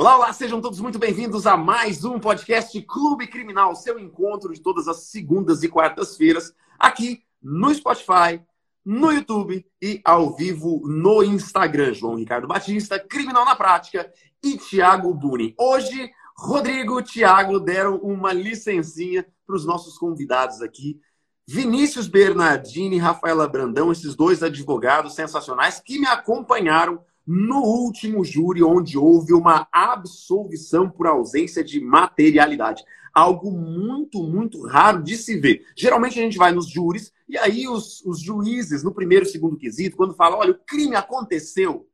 [0.00, 4.60] Olá, olá, sejam todos muito bem-vindos a mais um podcast Clube Criminal, seu encontro de
[4.60, 8.40] todas as segundas e quartas-feiras, aqui no Spotify,
[8.84, 11.94] no YouTube e ao vivo no Instagram.
[11.94, 14.08] João Ricardo Batista, Criminal na Prática
[14.40, 15.52] e Tiago Buni.
[15.58, 21.00] Hoje, Rodrigo e Tiago deram uma licencinha para os nossos convidados aqui.
[21.44, 28.62] Vinícius Bernardini e Rafaela Brandão, esses dois advogados sensacionais que me acompanharam no último júri,
[28.62, 32.82] onde houve uma absolvição por ausência de materialidade.
[33.12, 35.66] Algo muito, muito raro de se ver.
[35.76, 39.58] Geralmente a gente vai nos júris e aí os, os juízes, no primeiro e segundo
[39.58, 41.86] quesito, quando falam, olha, o crime aconteceu,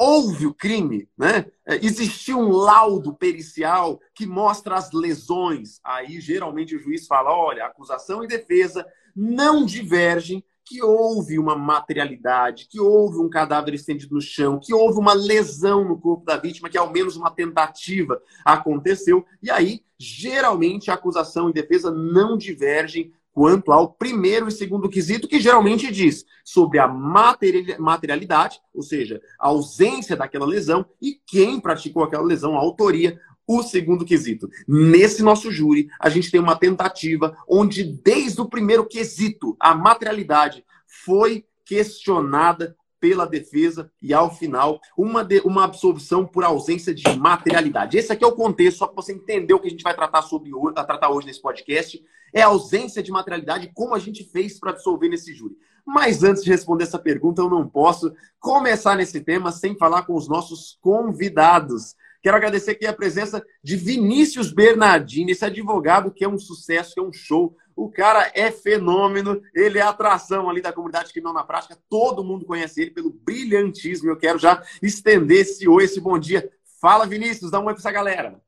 [0.00, 1.44] houve o crime, né?
[1.66, 5.80] É, existiu um laudo pericial que mostra as lesões.
[5.84, 12.66] Aí, geralmente, o juiz fala: olha, acusação e defesa não divergem que houve uma materialidade,
[12.68, 16.68] que houve um cadáver estendido no chão, que houve uma lesão no corpo da vítima,
[16.68, 19.24] que ao menos uma tentativa aconteceu.
[19.42, 25.26] E aí, geralmente, a acusação e defesa não divergem quanto ao primeiro e segundo quesito,
[25.26, 32.04] que geralmente diz sobre a materialidade, ou seja, a ausência daquela lesão e quem praticou
[32.04, 34.48] aquela lesão, a autoria, o segundo quesito.
[34.66, 40.64] Nesse nosso júri, a gente tem uma tentativa onde, desde o primeiro quesito, a materialidade
[40.86, 47.98] foi questionada pela defesa e, ao final, uma, de, uma absolvição por ausência de materialidade.
[47.98, 50.22] Esse aqui é o contexto, só para você entender o que a gente vai tratar,
[50.22, 52.00] sobre, tratar hoje nesse podcast.
[52.32, 55.56] É a ausência de materialidade, como a gente fez para absolver nesse júri.
[55.84, 60.14] Mas antes de responder essa pergunta, eu não posso começar nesse tema sem falar com
[60.14, 61.96] os nossos convidados.
[62.22, 67.00] Quero agradecer aqui a presença de Vinícius Bernardini, esse advogado que é um sucesso, que
[67.00, 67.56] é um show.
[67.74, 71.76] O cara é fenômeno, ele é atração ali da comunidade criminal na prática.
[71.88, 74.08] Todo mundo conhece ele pelo brilhantismo.
[74.08, 76.48] Eu quero já estender esse oi, esse bom dia.
[76.80, 78.40] Fala, Vinícius, dá um oi para essa galera.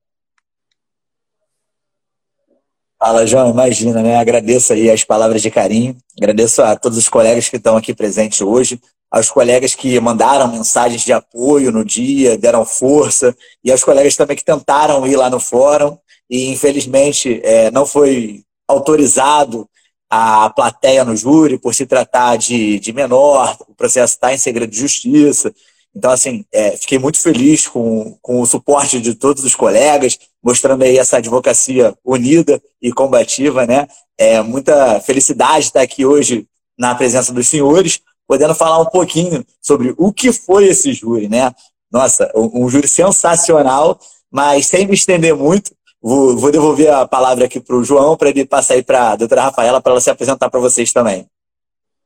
[2.96, 4.16] Fala, João, imagina, né?
[4.16, 8.40] Agradeço aí as palavras de carinho, agradeço a todos os colegas que estão aqui presentes
[8.40, 8.80] hoje,
[9.14, 13.32] aos colegas que mandaram mensagens de apoio no dia, deram força,
[13.62, 15.96] e aos colegas também que tentaram ir lá no fórum
[16.28, 19.68] e, infelizmente, é, não foi autorizado
[20.10, 24.70] a plateia no júri por se tratar de, de menor, o processo está em segredo
[24.70, 25.54] de justiça.
[25.94, 30.82] Então, assim, é, fiquei muito feliz com, com o suporte de todos os colegas, mostrando
[30.82, 33.86] aí essa advocacia unida e combativa, né?
[34.18, 39.94] É muita felicidade estar aqui hoje na presença dos senhores, podendo falar um pouquinho sobre
[39.96, 41.52] o que foi esse júri, né?
[41.90, 43.98] Nossa, um, um júri sensacional,
[44.30, 48.30] mas sem me estender muito, vou, vou devolver a palavra aqui para o João, para
[48.30, 51.28] ele passar aí para a doutora Rafaela, para ela se apresentar para vocês também.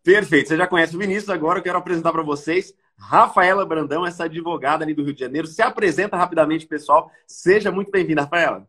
[0.03, 4.25] Perfeito, você já conhece o Vinícius, agora eu quero apresentar para vocês Rafaela Brandão, essa
[4.25, 5.47] advogada ali do Rio de Janeiro.
[5.47, 7.11] Se apresenta rapidamente, pessoal.
[7.27, 8.67] Seja muito bem-vinda, Rafaela.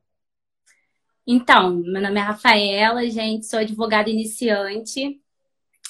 [1.25, 5.19] Então, meu nome é Rafaela, gente, sou advogada iniciante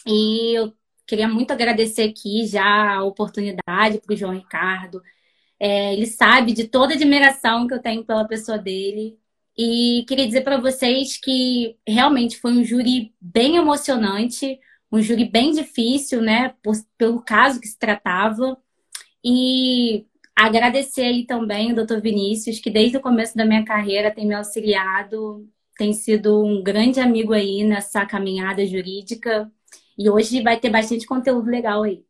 [0.06, 0.74] e eu
[1.09, 5.02] queria muito agradecer aqui já a oportunidade para o João Ricardo.
[5.59, 9.18] É, ele sabe de toda a admiração que eu tenho pela pessoa dele.
[9.58, 14.59] E queria dizer para vocês que realmente foi um júri bem emocionante,
[14.92, 18.58] um júri bem difícil, né, por, pelo caso que se tratava.
[19.25, 20.06] E
[20.36, 24.36] agradecer aí também o doutor Vinícius, que desde o começo da minha carreira tem me
[24.36, 25.46] auxiliado,
[25.78, 29.52] tem sido um grande amigo aí nessa caminhada jurídica.
[30.00, 32.06] E hoje vai ter bastante conteúdo legal aí.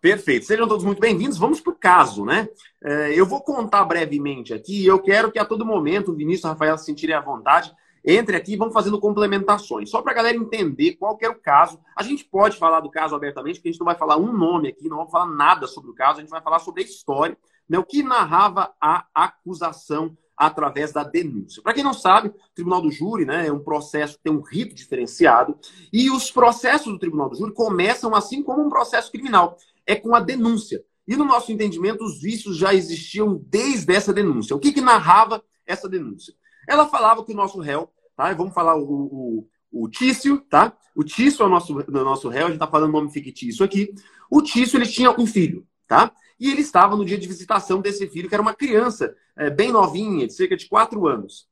[0.00, 0.44] Perfeito.
[0.44, 1.38] Sejam todos muito bem-vindos.
[1.38, 2.48] Vamos para o caso, né?
[2.82, 4.84] É, eu vou contar brevemente aqui.
[4.84, 7.72] Eu quero que a todo momento o Vinícius e o Rafael se sentirem à vontade
[8.04, 9.88] entre aqui e vamos fazendo complementações.
[9.88, 11.78] Só para a galera entender qual que é o caso.
[11.96, 14.70] A gente pode falar do caso abertamente, porque a gente não vai falar um nome
[14.70, 17.38] aqui, não vamos falar nada sobre o caso, a gente vai falar sobre a história,
[17.68, 21.62] né, o que narrava a acusação através da denúncia.
[21.62, 24.40] Para quem não sabe, o Tribunal do Júri né, é um processo que tem um
[24.40, 25.56] rito diferenciado
[25.92, 30.16] e os processos do Tribunal do Júri começam assim como um processo criminal, é com
[30.16, 30.82] a denúncia.
[31.06, 34.56] E no nosso entendimento, os vícios já existiam desde essa denúncia.
[34.56, 36.34] O que, que narrava essa denúncia?
[36.68, 38.32] Ela falava que o nosso réu, tá?
[38.34, 40.76] Vamos falar o, o, o Tício, tá?
[40.94, 43.94] O Tício é o nosso, o nosso réu, a gente está falando nome fictício aqui.
[44.28, 46.12] O Tício, ele tinha um filho, tá?
[46.38, 49.72] E ele estava no dia de visitação desse filho, que era uma criança é, bem
[49.72, 51.46] novinha, de cerca de quatro anos.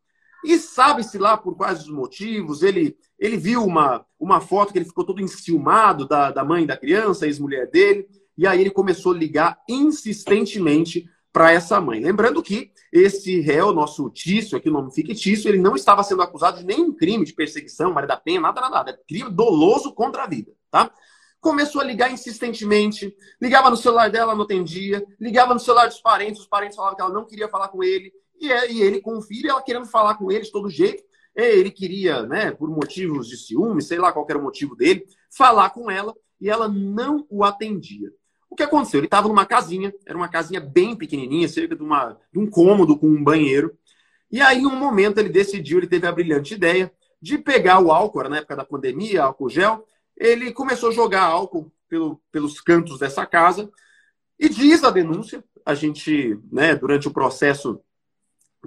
[0.45, 4.87] E sabe-se lá por quais os motivos, ele, ele viu uma, uma foto que ele
[4.87, 9.19] ficou todo enciumado da, da mãe da criança, ex-mulher dele, e aí ele começou a
[9.19, 12.01] ligar insistentemente para essa mãe.
[12.01, 16.59] Lembrando que esse réu, nosso Tício, aqui o nome fictício, ele não estava sendo acusado
[16.59, 18.91] de nenhum crime de perseguição, Maria da Penha, nada, nada, nada.
[18.91, 20.91] É crime doloso contra a vida, tá?
[21.41, 23.15] Começou a ligar insistentemente.
[23.41, 25.05] Ligava no celular dela, não atendia.
[25.19, 28.13] Ligava no celular dos parentes, os parentes falavam que ela não queria falar com ele.
[28.41, 31.03] E, é, ele com o filho, ela querendo falar com ele de todo jeito.
[31.35, 35.71] Ele queria, né, por motivos de ciúme, sei lá qual era o motivo dele, falar
[35.71, 38.11] com ela e ela não o atendia.
[38.49, 38.99] O que aconteceu?
[38.99, 42.99] Ele estava numa casinha, era uma casinha bem pequenininha, cerca de, uma, de um cômodo
[42.99, 43.73] com um banheiro.
[44.31, 46.93] E aí, em um momento, ele decidiu, ele teve a brilhante ideia
[47.23, 49.87] de pegar o álcool, na época da pandemia, álcool gel.
[50.21, 53.71] Ele começou a jogar álcool pelo, pelos cantos dessa casa.
[54.39, 57.81] E diz a denúncia, a gente, né, durante o processo,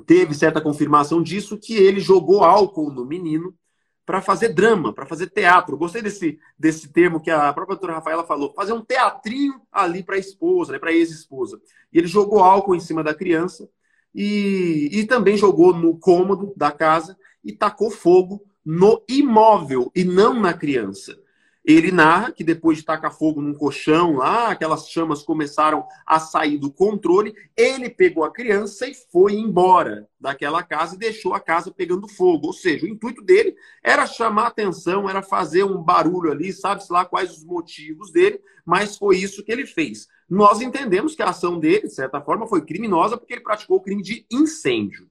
[0.08, 3.56] teve certa confirmação disso, que ele jogou álcool no menino
[4.04, 5.78] para fazer drama, para fazer teatro.
[5.78, 10.16] Gostei desse, desse termo que a própria doutora Rafaela falou, fazer um teatrinho ali para
[10.16, 11.62] a esposa, né, para a ex-esposa.
[11.92, 13.70] E ele jogou álcool em cima da criança
[14.14, 20.34] e, e também jogou no cômodo da casa e tacou fogo no imóvel e não
[20.40, 21.23] na criança.
[21.64, 26.58] Ele narra que depois de tacar fogo num colchão lá, aquelas chamas começaram a sair
[26.58, 27.34] do controle.
[27.56, 32.48] Ele pegou a criança e foi embora daquela casa e deixou a casa pegando fogo.
[32.48, 37.06] Ou seja, o intuito dele era chamar atenção, era fazer um barulho ali, sabe-se lá
[37.06, 40.10] quais os motivos dele, mas foi isso que ele fez.
[40.30, 43.82] Nós entendemos que a ação dele, de certa forma, foi criminosa porque ele praticou o
[43.82, 45.08] crime de incêndio.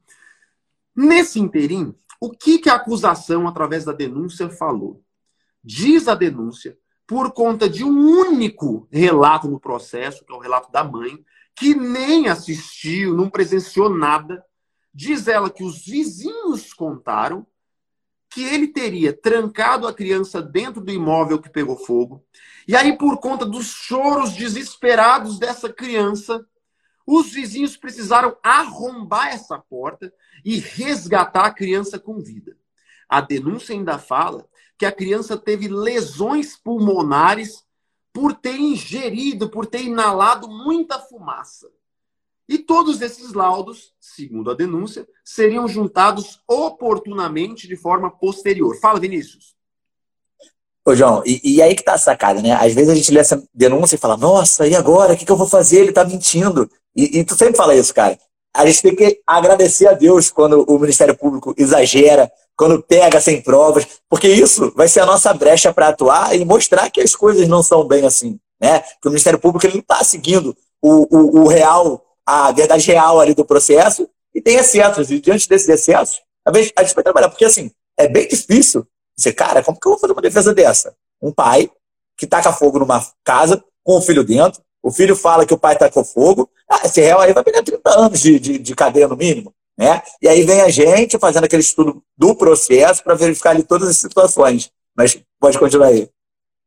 [0.94, 5.02] Nesse interim, o que, que a acusação, através da denúncia, falou?
[5.62, 6.76] Diz a denúncia,
[7.06, 11.23] por conta de um único relato no processo, que é o relato da mãe,
[11.55, 14.44] que nem assistiu, não presenciou nada.
[14.94, 17.47] Diz ela que os vizinhos contaram
[18.31, 22.25] que ele teria trancado a criança dentro do imóvel que pegou fogo.
[22.67, 26.44] E aí, por conta dos choros desesperados dessa criança,
[27.06, 30.12] os vizinhos precisaram arrombar essa porta
[30.44, 32.56] e resgatar a criança com vida.
[33.06, 34.49] A denúncia ainda fala
[34.82, 37.62] que a criança teve lesões pulmonares
[38.12, 41.69] por ter ingerido, por ter inalado muita fumaça.
[42.49, 48.76] E todos esses laudos, segundo a denúncia, seriam juntados oportunamente de forma posterior.
[48.81, 49.55] Fala, Vinícius.
[50.85, 52.50] Ô, João, e, e aí que tá a sacada, né?
[52.50, 55.12] Às vezes a gente lê essa denúncia e fala, nossa, e agora?
[55.12, 55.78] O que, que eu vou fazer?
[55.78, 56.69] Ele tá mentindo.
[56.96, 58.19] E, e tu sempre fala isso, cara.
[58.52, 63.40] A gente tem que agradecer a Deus quando o Ministério Público exagera, quando pega sem
[63.43, 67.49] provas, porque isso vai ser a nossa brecha para atuar e mostrar que as coisas
[67.49, 68.81] não são bem assim, né?
[69.00, 73.20] Que o Ministério Público ele não está seguindo o, o, o, real, a verdade real
[73.20, 75.10] ali do processo e tem excessos.
[75.10, 79.62] E diante desses excessos, a gente vai trabalhar, porque assim, é bem difícil dizer, cara,
[79.62, 80.94] como que eu vou fazer uma defesa dessa?
[81.20, 81.70] Um pai
[82.16, 85.76] que taca fogo numa casa com o filho dentro, o filho fala que o pai
[85.76, 89.16] tacou fogo, ah, esse réu aí vai pegar 30 anos de, de, de cadeia no
[89.16, 89.54] mínimo.
[89.77, 90.03] Né?
[90.21, 93.97] E aí vem a gente fazendo aquele estudo do processo para verificar ali todas as
[93.97, 94.71] situações.
[94.95, 96.11] Mas pode continuar aí.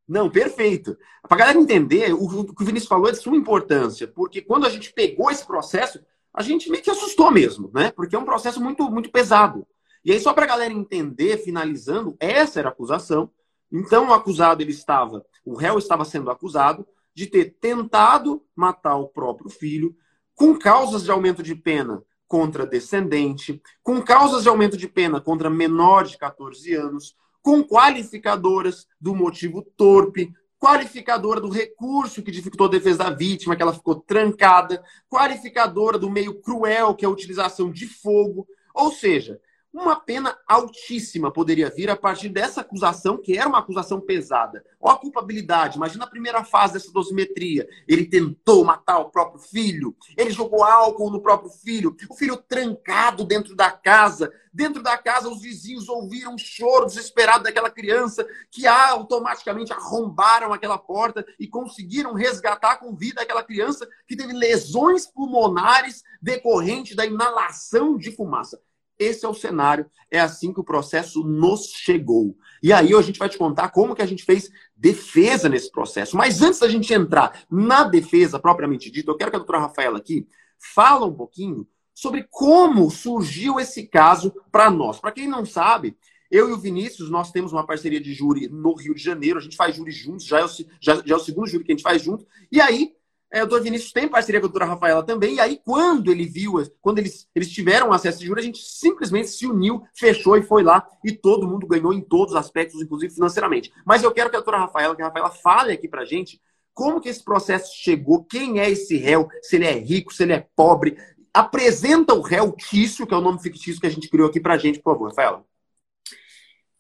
[0.08, 0.98] Não, perfeito.
[1.28, 4.66] Para a galera entender, o que o Vinícius falou é de suma importância, porque quando
[4.66, 6.00] a gente pegou esse processo,
[6.34, 7.92] a gente meio que assustou mesmo, né?
[7.92, 9.66] Porque é um processo muito, muito pesado.
[10.04, 13.32] E aí, só para a galera entender, finalizando, essa era a acusação.
[13.72, 19.08] Então, o acusado, ele estava, o réu estava sendo acusado de ter tentado matar o
[19.08, 19.96] próprio filho,
[20.36, 25.50] com causas de aumento de pena contra descendente, com causas de aumento de pena contra
[25.50, 32.72] menor de 14 anos, com qualificadoras do motivo torpe, qualificadora do recurso que dificultou a
[32.72, 37.72] defesa da vítima, que ela ficou trancada, qualificadora do meio cruel, que é a utilização
[37.72, 38.48] de fogo.
[38.74, 39.40] Ou seja,
[39.76, 44.64] uma pena altíssima poderia vir a partir dessa acusação, que era uma acusação pesada.
[44.80, 45.76] Ou a culpabilidade.
[45.76, 47.68] Imagina a primeira fase dessa dosimetria.
[47.86, 53.26] Ele tentou matar o próprio filho, ele jogou álcool no próprio filho, o filho trancado
[53.26, 54.32] dentro da casa.
[54.54, 60.78] Dentro da casa, os vizinhos ouviram um choro desesperado daquela criança, que automaticamente arrombaram aquela
[60.78, 67.98] porta e conseguiram resgatar com vida aquela criança que teve lesões pulmonares decorrentes da inalação
[67.98, 68.58] de fumaça.
[68.98, 72.38] Esse é o cenário, é assim que o processo nos chegou.
[72.64, 76.16] E aí a gente vai te contar como que a gente fez defesa nesse processo.
[76.16, 79.98] Mas antes da gente entrar na defesa propriamente dita, eu quero que a doutora Rafaela
[79.98, 85.00] aqui fala um pouquinho sobre como surgiu esse caso para nós.
[85.00, 85.98] Para quem não sabe,
[86.30, 89.42] eu e o Vinícius, nós temos uma parceria de júri no Rio de Janeiro, a
[89.42, 90.48] gente faz júri juntos, já é o,
[90.82, 92.26] já, já é o segundo júri que a gente faz junto.
[92.52, 92.94] E aí,
[93.36, 96.26] é, o doutor Vinícius tem parceria com a doutora Rafaela também, e aí quando ele
[96.26, 100.42] viu, quando eles, eles tiveram acesso de juros, a gente simplesmente se uniu, fechou e
[100.42, 103.74] foi lá, e todo mundo ganhou em todos os aspectos, inclusive financeiramente.
[103.86, 106.40] Mas eu quero que a doutora Rafaela, que a Rafaela fale aqui pra gente
[106.74, 110.32] como que esse processo chegou, quem é esse réu, se ele é rico, se ele
[110.32, 110.98] é pobre.
[111.34, 114.58] Apresenta o réu Tício, que é o nome fictício que a gente criou aqui pra
[114.58, 115.46] gente, por favor, Rafaela.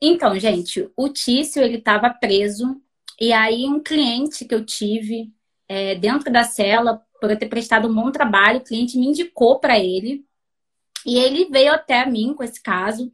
[0.02, 2.82] Então, gente, o Tício, ele estava preso
[3.20, 5.36] E aí, um cliente que eu tive
[5.68, 9.60] é, dentro da cela, por eu ter prestado um bom trabalho, o cliente me indicou
[9.60, 10.26] para ele.
[11.06, 13.12] E ele veio até mim com esse caso.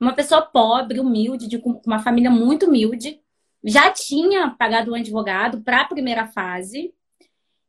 [0.00, 3.20] Uma pessoa pobre, humilde, de uma família muito humilde,
[3.64, 6.92] já tinha pagado um advogado para a primeira fase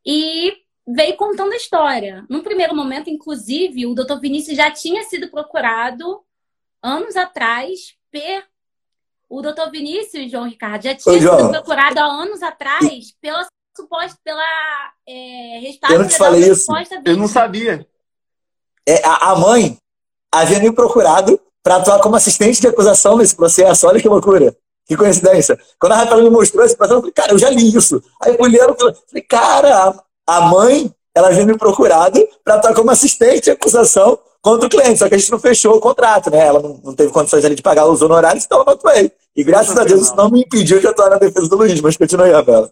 [0.04, 0.52] e
[0.86, 2.26] veio contando a história.
[2.28, 6.22] Num primeiro momento, inclusive, o doutor Vinícius já tinha sido procurado
[6.82, 8.44] anos atrás per
[9.28, 14.18] o doutor Vinícius, João Ricardo, já tinha Oi, sido procurado há anos atrás pela suposta,
[14.24, 14.42] pela
[15.06, 16.72] é, Eu não te falei isso.
[17.04, 17.86] Eu não sabia.
[18.86, 19.78] É, a, a mãe
[20.32, 23.86] havia me procurado para atuar como assistente de acusação nesse processo.
[23.86, 24.54] Olha que loucura.
[24.86, 25.58] Que coincidência.
[25.78, 28.02] Quando a Rafaela me mostrou esse processo, eu falei, cara, eu já li isso.
[28.20, 33.44] Aí eu olhando, falei, cara, a mãe, ela havia me procurado para atuar como assistente
[33.44, 36.46] de acusação contra o cliente, só que a gente não fechou o contrato, né?
[36.46, 39.10] Ela não, não teve condições ali de pagar os honorários, então eu não atuei.
[39.34, 41.96] E graças a Deus isso não me impediu de atuar na defesa do Luiz, mas
[41.96, 42.70] continue, Rafaela.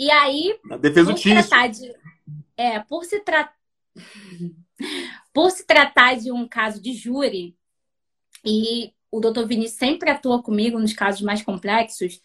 [0.00, 1.20] E aí, na defesa do
[1.68, 1.94] de,
[2.56, 3.54] é, por se tratar
[5.30, 7.54] por se tratar de um caso de júri
[8.42, 12.22] e o doutor Vinícius sempre atua comigo nos casos mais complexos,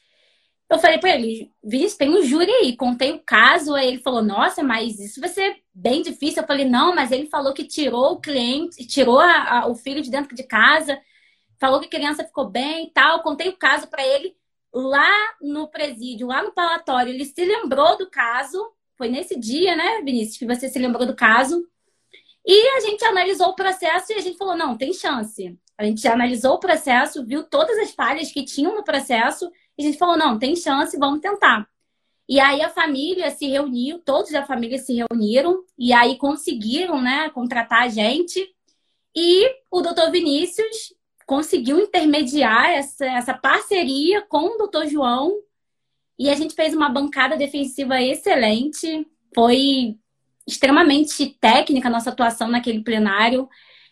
[0.70, 4.24] eu falei para ele, Vinícius, tem um júri aí, contei o caso, aí ele falou,
[4.24, 6.44] nossa, mas isso vai ser bem difícil.
[6.44, 10.02] Eu falei, não, mas ele falou que tirou o cliente, tirou a, a, o filho
[10.02, 10.98] de dentro de casa,
[11.60, 13.22] falou que a criança ficou bem e tal.
[13.22, 14.34] Contei o caso para ele
[14.76, 17.14] lá no presídio, lá no palatório.
[17.14, 21.16] Ele se lembrou do caso, foi nesse dia, né, Vinícius, que você se lembrou do
[21.16, 21.66] caso.
[22.46, 25.58] E a gente analisou o processo e a gente falou, não, tem chance.
[25.78, 29.86] A gente analisou o processo, viu todas as falhas que tinham no processo e a
[29.86, 31.68] gente falou: não, tem chance, vamos tentar.
[32.28, 37.30] E aí a família se reuniu, todos da família se reuniram e aí conseguiram, né,
[37.30, 38.52] contratar a gente.
[39.16, 40.94] E o doutor Vinícius
[41.26, 45.34] conseguiu intermediar essa, essa parceria com o doutor João.
[46.18, 49.06] E a gente fez uma bancada defensiva excelente.
[49.34, 49.98] Foi
[50.48, 53.50] extremamente técnica a nossa atuação naquele plenário.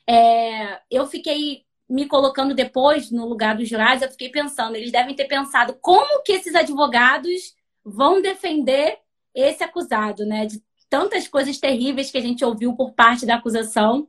[0.07, 5.15] É, eu fiquei me colocando depois no lugar dos jurados, eu fiquei pensando, eles devem
[5.15, 8.97] ter pensado como que esses advogados vão defender
[9.33, 10.45] esse acusado, né?
[10.45, 14.07] De tantas coisas terríveis que a gente ouviu por parte da acusação.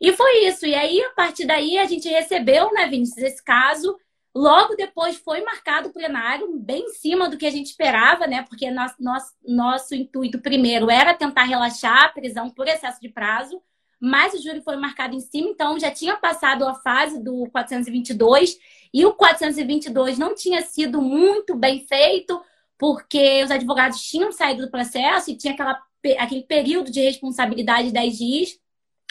[0.00, 0.66] E foi isso.
[0.66, 3.98] E aí, a partir daí, a gente recebeu, né, Vinícius, esse caso.
[4.34, 8.42] Logo depois foi marcado o plenário, bem em cima do que a gente esperava, né?
[8.42, 13.60] Porque nosso, nosso, nosso intuito primeiro era tentar relaxar a prisão por excesso de prazo
[14.00, 18.58] mas o júri foi marcado em cima, então já tinha passado a fase do 422
[18.94, 22.40] e o 422 não tinha sido muito bem feito,
[22.78, 25.82] porque os advogados tinham saído do processo e tinha aquela,
[26.18, 28.60] aquele período de responsabilidade de 10 dias.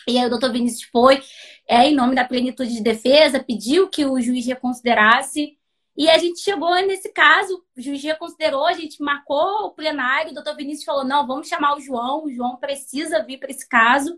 [0.07, 1.21] E aí o doutor Vinícius foi,
[1.67, 5.57] é, em nome da plenitude de defesa, pediu que o juiz reconsiderasse.
[5.97, 10.33] E a gente chegou nesse caso, o juiz reconsiderou, a gente marcou o plenário, o
[10.33, 14.15] doutor Vinícius falou: não, vamos chamar o João, o João precisa vir para esse caso.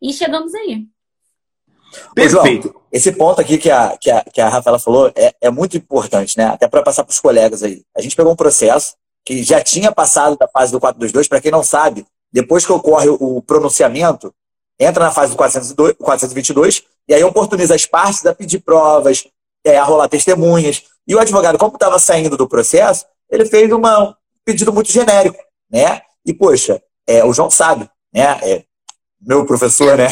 [0.00, 0.86] E chegamos aí.
[2.14, 2.68] Perfeito.
[2.68, 5.76] João, esse ponto aqui que a, que a, que a Rafaela falou é, é muito
[5.76, 6.46] importante, né?
[6.46, 7.82] Até para passar para os colegas aí.
[7.96, 11.50] A gente pegou um processo que já tinha passado da fase do 422, para quem
[11.50, 14.32] não sabe, depois que ocorre o pronunciamento,
[14.78, 19.26] entra na fase do 402, 422 e aí oportuniza as partes a pedir provas,
[19.64, 20.84] é, a rolar testemunhas.
[21.06, 24.14] E o advogado, como estava saindo do processo, ele fez uma, um
[24.44, 25.38] pedido muito genérico,
[25.70, 26.02] né?
[26.24, 28.38] E, poxa, é, o João sabe, né?
[28.42, 28.64] É,
[29.20, 30.08] meu professor, né?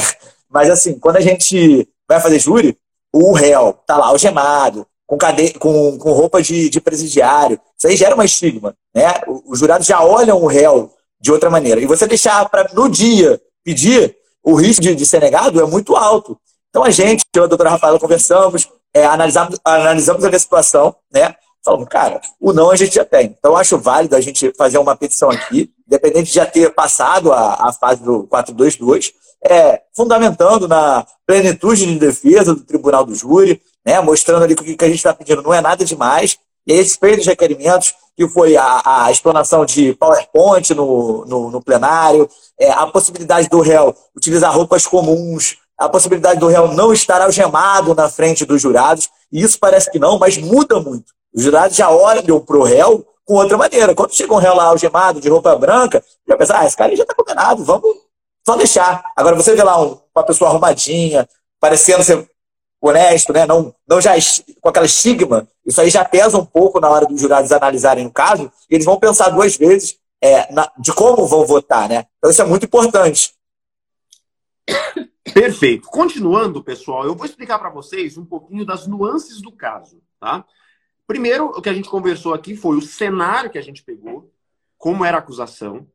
[0.49, 2.79] Mas assim, quando a gente vai fazer júri,
[3.13, 5.55] o réu tá lá algemado, com, cade...
[5.55, 7.61] com, com roupa de, de presidiário.
[7.77, 9.21] Isso aí gera uma estigma, né?
[9.47, 11.81] Os jurados já olham o réu de outra maneira.
[11.81, 15.97] E você deixar para no dia pedir, o risco de, de, ser negado é muito
[15.97, 16.39] alto.
[16.69, 21.35] Então a gente, eu e a doutora Rafaela conversamos, é, analisamos, analisamos a situação, né?
[21.65, 23.35] Falamos, cara, o não a gente já tem.
[23.39, 27.69] Então acho válido a gente fazer uma petição aqui independente de já ter passado a,
[27.69, 29.13] a fase do 422,
[29.45, 34.77] é, fundamentando na plenitude de defesa do tribunal do júri, né, mostrando ali que o
[34.77, 38.29] que a gente está pedindo não é nada demais, e aí esses feitos requerimentos, que
[38.29, 42.29] foi a, a explanação de PowerPoint no, no, no plenário,
[42.59, 47.95] é, a possibilidade do réu utilizar roupas comuns, a possibilidade do réu não estar algemado
[47.95, 51.13] na frente dos jurados, e isso parece que não, mas muda muito.
[51.35, 53.95] Os jurados já olham para o réu com outra maneira.
[53.95, 57.03] Quando chega um réu lá algemado, de roupa branca, já pensa, ah, esse cara já
[57.03, 57.97] está condenado, vamos
[58.47, 59.05] só deixar.
[59.17, 61.29] Agora, você vê lá um, uma pessoa arrumadinha,
[61.59, 62.29] parecendo ser
[62.81, 63.47] honesto, né?
[63.47, 64.13] não, não já
[64.61, 68.13] com aquela estigma, isso aí já pesa um pouco na hora dos jurados analisarem o
[68.13, 71.89] caso, e eles vão pensar duas vezes é, na, de como vão votar.
[71.89, 72.07] Né?
[72.19, 73.35] Então, isso é muito importante.
[75.33, 75.89] Perfeito.
[75.89, 80.01] Continuando, pessoal, eu vou explicar para vocês um pouquinho das nuances do caso.
[80.21, 80.45] Tá?
[81.07, 84.31] Primeiro, o que a gente conversou aqui foi o cenário que a gente pegou,
[84.79, 85.87] como era a acusação.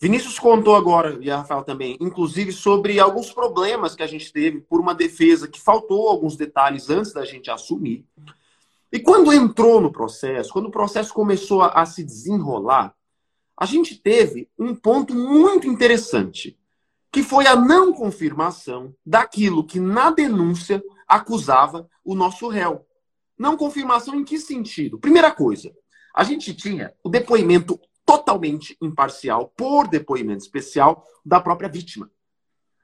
[0.00, 4.60] Vinícius contou agora, e a Rafael também, inclusive sobre alguns problemas que a gente teve
[4.60, 8.04] por uma defesa que faltou alguns detalhes antes da gente assumir.
[8.90, 12.94] E quando entrou no processo, quando o processo começou a, a se desenrolar,
[13.56, 16.58] a gente teve um ponto muito interessante,
[17.10, 22.86] que foi a não confirmação daquilo que na denúncia acusava o nosso réu.
[23.38, 24.98] Não confirmação em que sentido?
[24.98, 25.72] Primeira coisa,
[26.14, 32.10] a gente tinha o depoimento totalmente imparcial, por depoimento especial, da própria vítima.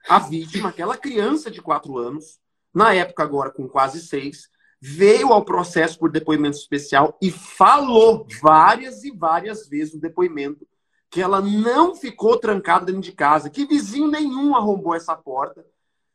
[0.07, 2.39] A vítima, aquela criança de quatro anos,
[2.73, 4.49] na época agora com quase seis,
[4.87, 10.67] veio ao processo por depoimento especial e falou várias e várias vezes no depoimento
[11.09, 15.65] que ela não ficou trancada dentro de casa, que vizinho nenhum arrombou essa porta,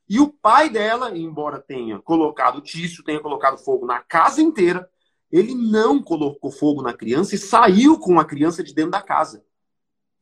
[0.08, 4.88] e o pai dela, embora tenha colocado tício, tenha colocado fogo na casa inteira,
[5.32, 9.44] ele não colocou fogo na criança e saiu com a criança de dentro da casa.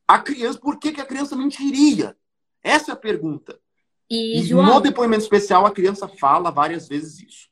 [0.07, 2.17] A criança, por que, que a criança mentiria?
[2.63, 3.59] Essa é a pergunta.
[4.09, 4.65] E, João...
[4.65, 7.48] no depoimento especial, a criança fala várias vezes isso.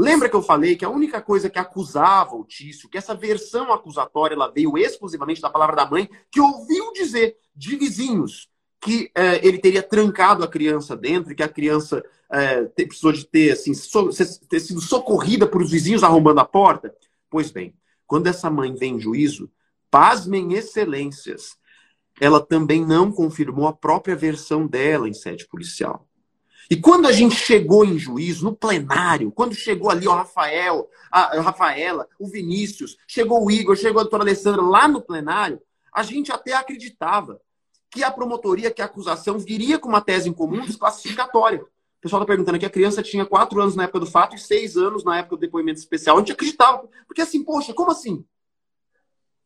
[0.00, 3.70] Lembra que eu falei que a única coisa que acusava o Tício, que essa versão
[3.70, 8.48] acusatória ela veio exclusivamente da palavra da mãe, que ouviu dizer de vizinhos
[8.80, 12.02] que é, ele teria trancado a criança dentro, que a criança
[12.32, 14.08] é, precisou de ter, assim, so,
[14.48, 16.94] ter sido socorrida por os vizinhos arrombando a porta?
[17.28, 17.74] Pois bem,
[18.06, 19.50] quando essa mãe vem em juízo,
[19.90, 21.58] pasmem excelências,
[22.18, 26.08] ela também não confirmou a própria versão dela em sede policial.
[26.70, 31.40] E quando a gente chegou em juízo, no plenário, quando chegou ali o Rafael, a,
[31.40, 35.60] Rafaela, o Vinícius, chegou o Igor, chegou a doutora Alessandra lá no plenário,
[35.92, 37.40] a gente até acreditava
[37.90, 41.60] que a promotoria, que a acusação viria com uma tese em comum desclassificatória.
[41.60, 44.38] O pessoal está perguntando aqui, a criança tinha quatro anos na época do fato e
[44.38, 46.16] seis anos na época do depoimento especial.
[46.16, 46.88] A gente acreditava.
[47.08, 48.24] Porque assim, poxa, como assim?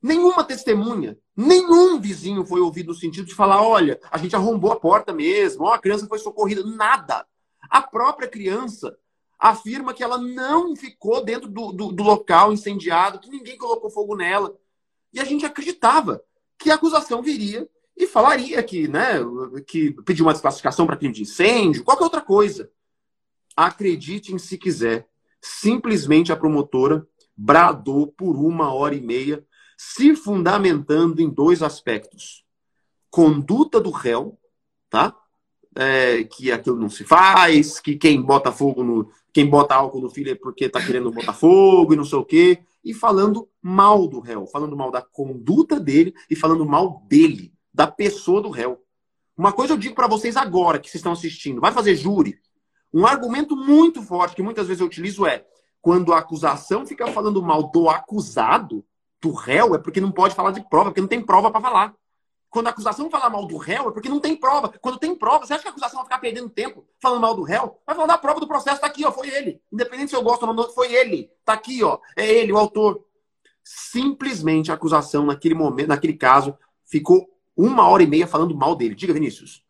[0.04, 4.78] Nenhuma testemunha, nenhum vizinho foi ouvido no sentido de falar: olha, a gente arrombou a
[4.78, 6.62] porta mesmo, ó, a criança foi socorrida.
[6.62, 7.26] Nada.
[7.70, 8.94] A própria criança
[9.38, 14.14] afirma que ela não ficou dentro do, do, do local incendiado, que ninguém colocou fogo
[14.14, 14.54] nela.
[15.10, 16.22] E a gente acreditava
[16.58, 19.20] que a acusação viria e falaria que, né,
[19.66, 22.70] que pediu uma desclassificação para crime de incêndio, qualquer outra coisa.
[23.56, 25.08] Acreditem se quiser.
[25.40, 29.42] Simplesmente a promotora bradou por uma hora e meia,
[29.92, 32.44] se fundamentando em dois aspectos:
[33.10, 34.38] conduta do réu,
[34.88, 35.14] tá?
[35.76, 40.08] É, que aquilo não se faz, que quem bota fogo no, quem bota álcool no
[40.08, 44.06] filho é porque está querendo botar fogo e não sei o quê, e falando mal
[44.06, 48.80] do réu, falando mal da conduta dele e falando mal dele da pessoa do réu.
[49.36, 52.38] Uma coisa eu digo para vocês agora que vocês estão assistindo, vai fazer júri.
[52.92, 55.44] Um argumento muito forte que muitas vezes eu utilizo é
[55.82, 58.84] quando a acusação fica falando mal do acusado,
[59.24, 61.94] do réu, é porque não pode falar de prova, porque não tem prova para falar.
[62.50, 64.72] Quando a acusação fala mal do réu, é porque não tem prova.
[64.80, 67.42] Quando tem prova, você acha que a acusação vai ficar perdendo tempo falando mal do
[67.42, 67.80] réu?
[67.86, 69.60] Vai falar da prova do processo, tá aqui, ó, foi ele.
[69.72, 71.30] Independente se eu gosto ou não, foi ele.
[71.44, 73.02] Tá aqui, ó, é ele, o autor.
[73.64, 78.94] Simplesmente a acusação, naquele momento, naquele caso, ficou uma hora e meia falando mal dele.
[78.94, 79.64] Diga, Vinícius.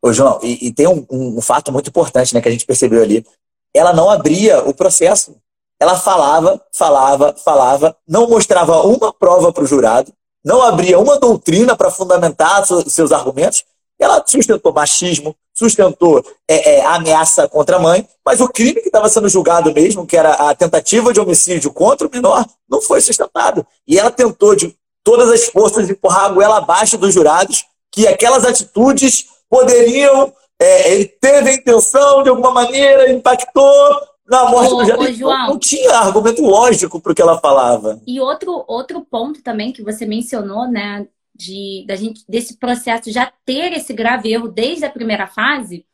[0.00, 2.66] Ô, João, e, e tem um, um, um, fato muito importante né, que a gente
[2.66, 3.26] percebeu ali.
[3.74, 5.40] Ela não abria o processo.
[5.80, 10.12] Ela falava, falava, falava, não mostrava uma prova para o jurado,
[10.44, 13.64] não abria uma doutrina para fundamentar seus argumentos.
[13.98, 19.08] Ela sustentou machismo, sustentou é, é, ameaça contra a mãe, mas o crime que estava
[19.08, 23.66] sendo julgado mesmo, que era a tentativa de homicídio contra o menor, não foi sustentado.
[23.86, 28.44] E ela tentou, de todas as forças empurrar a goela abaixo dos jurados, que aquelas
[28.44, 30.32] atitudes poderiam.
[30.60, 35.12] É, ele teve a intenção, de alguma maneira, impactou na morte ô, do jurado.
[35.14, 38.00] João, não tinha argumento lógico para o que ela falava.
[38.06, 43.32] E outro, outro ponto também que você mencionou, né, de, da gente, desse processo já
[43.44, 45.86] ter esse grave erro desde a primeira fase,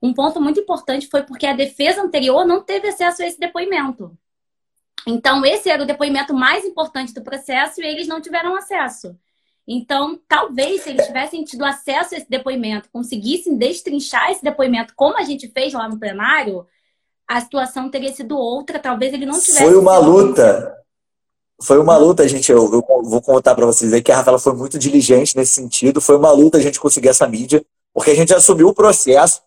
[0.00, 4.16] um ponto muito importante foi porque a defesa anterior não teve acesso a esse depoimento.
[5.06, 9.16] Então, esse era o depoimento mais importante do processo e eles não tiveram acesso.
[9.66, 15.16] Então, talvez se eles tivessem tido acesso a esse depoimento, conseguissem destrinchar esse depoimento como
[15.16, 16.66] a gente fez lá no plenário,
[17.28, 18.78] a situação teria sido outra.
[18.78, 19.64] Talvez ele não tivesse.
[19.64, 20.76] Foi uma luta.
[21.62, 22.50] Foi uma luta, gente.
[22.50, 26.00] Eu, eu vou contar para vocês aí que a Rafaela foi muito diligente nesse sentido.
[26.00, 29.42] Foi uma luta a gente conseguir essa mídia, porque a gente assumiu o processo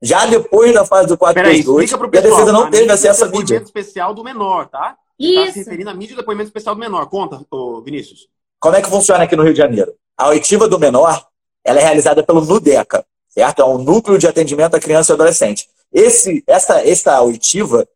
[0.00, 3.56] já depois da fase do 422, a defesa não teve acesso à mídia.
[3.56, 4.96] especial do menor, tá?
[5.18, 5.46] Isso.
[5.46, 7.06] Tá se referindo à mídia do depoimento especial do menor.
[7.06, 7.40] Conta,
[7.84, 8.28] Vinícius.
[8.60, 9.92] Como é que funciona aqui no Rio de Janeiro?
[10.16, 11.26] A oitiva do menor,
[11.64, 13.62] ela é realizada pelo NUDECA, certo?
[13.62, 15.68] É um núcleo de atendimento à criança e adolescente.
[15.92, 17.86] Esse, essa, essa oitiva,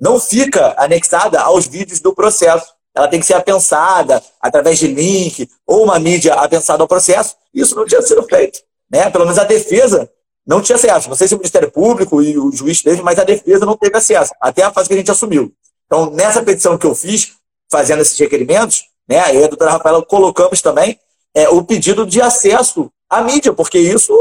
[0.00, 2.72] não fica anexada aos vídeos do processo.
[2.94, 7.36] Ela tem que ser apensada através de link ou uma mídia apensada ao processo.
[7.52, 8.60] Isso não tinha sido feito.
[8.90, 9.08] Né?
[9.10, 10.10] Pelo menos a defesa
[10.46, 11.08] não tinha acesso.
[11.08, 13.96] Não sei se o Ministério Público e o juiz teve, mas a defesa não teve
[13.96, 15.52] acesso, até a fase que a gente assumiu.
[15.86, 17.32] Então, nessa petição que eu fiz,
[17.70, 20.98] fazendo esses requerimentos, né, eu e a doutora Rafaela colocamos também
[21.34, 24.16] é, o pedido de acesso à mídia, porque isso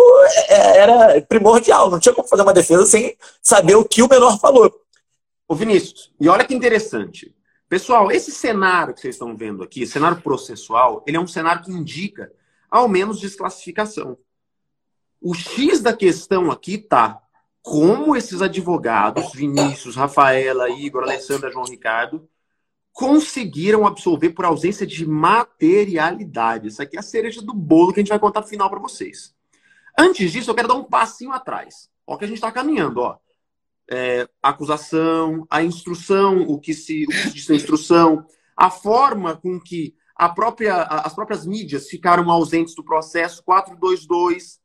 [0.48, 1.92] é, é, era primordial.
[1.92, 4.74] Não tinha como fazer uma defesa sem saber o que o menor falou.
[5.48, 7.34] Ô Vinícius, e olha que interessante.
[7.70, 11.72] Pessoal, esse cenário que vocês estão vendo aqui, cenário processual, ele é um cenário que
[11.72, 12.32] indica
[12.70, 14.18] ao menos desclassificação.
[15.22, 17.22] O X da questão aqui tá
[17.62, 22.28] como esses advogados, Vinícius, Rafaela, Igor, Alessandra, João Ricardo,
[23.00, 26.68] conseguiram absolver por ausência de materialidade.
[26.68, 28.78] Isso aqui é a cereja do bolo que a gente vai contar no final para
[28.78, 29.34] vocês.
[29.98, 31.90] Antes disso, eu quero dar um passinho atrás.
[32.06, 33.18] Ó, que a gente está caminhando, ó.
[33.90, 39.34] É, acusação, a instrução, o que se, o que se diz na instrução, a forma
[39.38, 44.60] com que a própria, as próprias mídias ficaram ausentes do processo 422,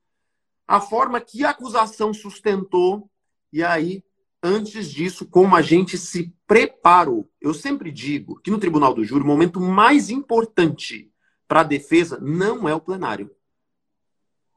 [0.67, 3.09] a forma que a acusação sustentou,
[3.53, 4.03] e aí
[4.45, 7.27] antes disso, como a gente se preparou.
[7.41, 11.11] Eu sempre digo que no Tribunal do Júri, o momento mais importante
[11.49, 13.31] para a defesa não é o plenário,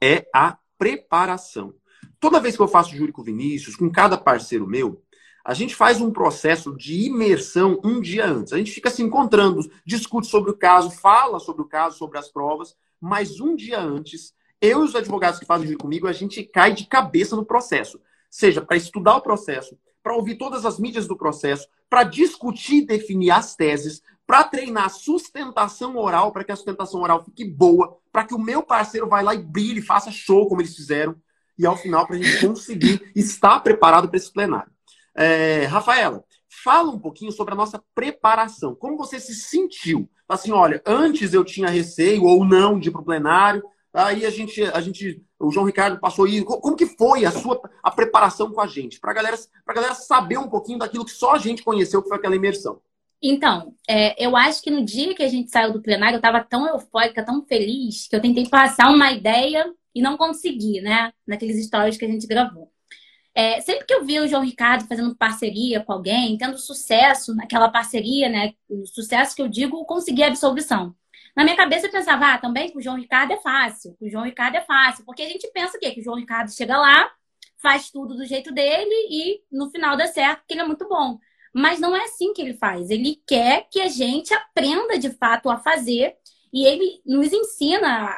[0.02, 1.74] é a preparação.
[2.20, 5.02] Toda vez que eu faço júri com Vinícius, com cada parceiro meu,
[5.46, 8.52] a gente faz um processo de imersão um dia antes.
[8.52, 12.28] A gente fica se encontrando, discute sobre o caso, fala sobre o caso, sobre as
[12.28, 16.44] provas, mas um dia antes, eu e os advogados que fazem júri comigo, a gente
[16.44, 21.08] cai de cabeça no processo seja para estudar o processo, para ouvir todas as mídias
[21.08, 26.56] do processo, para discutir e definir as teses, para treinar sustentação oral, para que a
[26.56, 30.48] sustentação oral fique boa, para que o meu parceiro vá lá e brilhe, faça show
[30.48, 31.16] como eles fizeram,
[31.58, 34.72] e ao final para a gente conseguir estar preparado para esse plenário.
[35.16, 36.24] É, Rafaela,
[36.64, 38.76] fala um pouquinho sobre a nossa preparação.
[38.76, 40.10] Como você se sentiu?
[40.30, 43.64] Assim, olha, antes eu tinha receio ou não de ir para o plenário,
[43.98, 46.44] Aí a gente, a gente, o João Ricardo passou aí.
[46.44, 49.00] Como que foi a sua a preparação com a gente?
[49.00, 52.18] Para galera, a galera saber um pouquinho daquilo que só a gente conheceu, que foi
[52.18, 52.80] aquela imersão.
[53.22, 56.44] Então, é, eu acho que no dia que a gente saiu do plenário, eu estava
[56.44, 61.12] tão eufórica, tão feliz, que eu tentei passar uma ideia e não consegui, né?
[61.26, 62.72] Naqueles stories que a gente gravou.
[63.34, 67.70] É, sempre que eu vi o João Ricardo fazendo parceria com alguém, tendo sucesso naquela
[67.70, 68.54] parceria, né?
[68.70, 70.96] O sucesso que eu digo, conseguir a absolvição.
[71.38, 73.96] Na minha cabeça eu pensava, ah, também com o João Ricardo é fácil.
[74.00, 75.06] Com o João Ricardo é fácil.
[75.06, 75.92] Porque a gente pensa o quê?
[75.92, 77.12] Que o João Ricardo chega lá,
[77.62, 81.20] faz tudo do jeito dele e no final dá certo, porque ele é muito bom.
[81.54, 82.90] Mas não é assim que ele faz.
[82.90, 86.16] Ele quer que a gente aprenda de fato a fazer
[86.52, 88.18] e ele nos ensina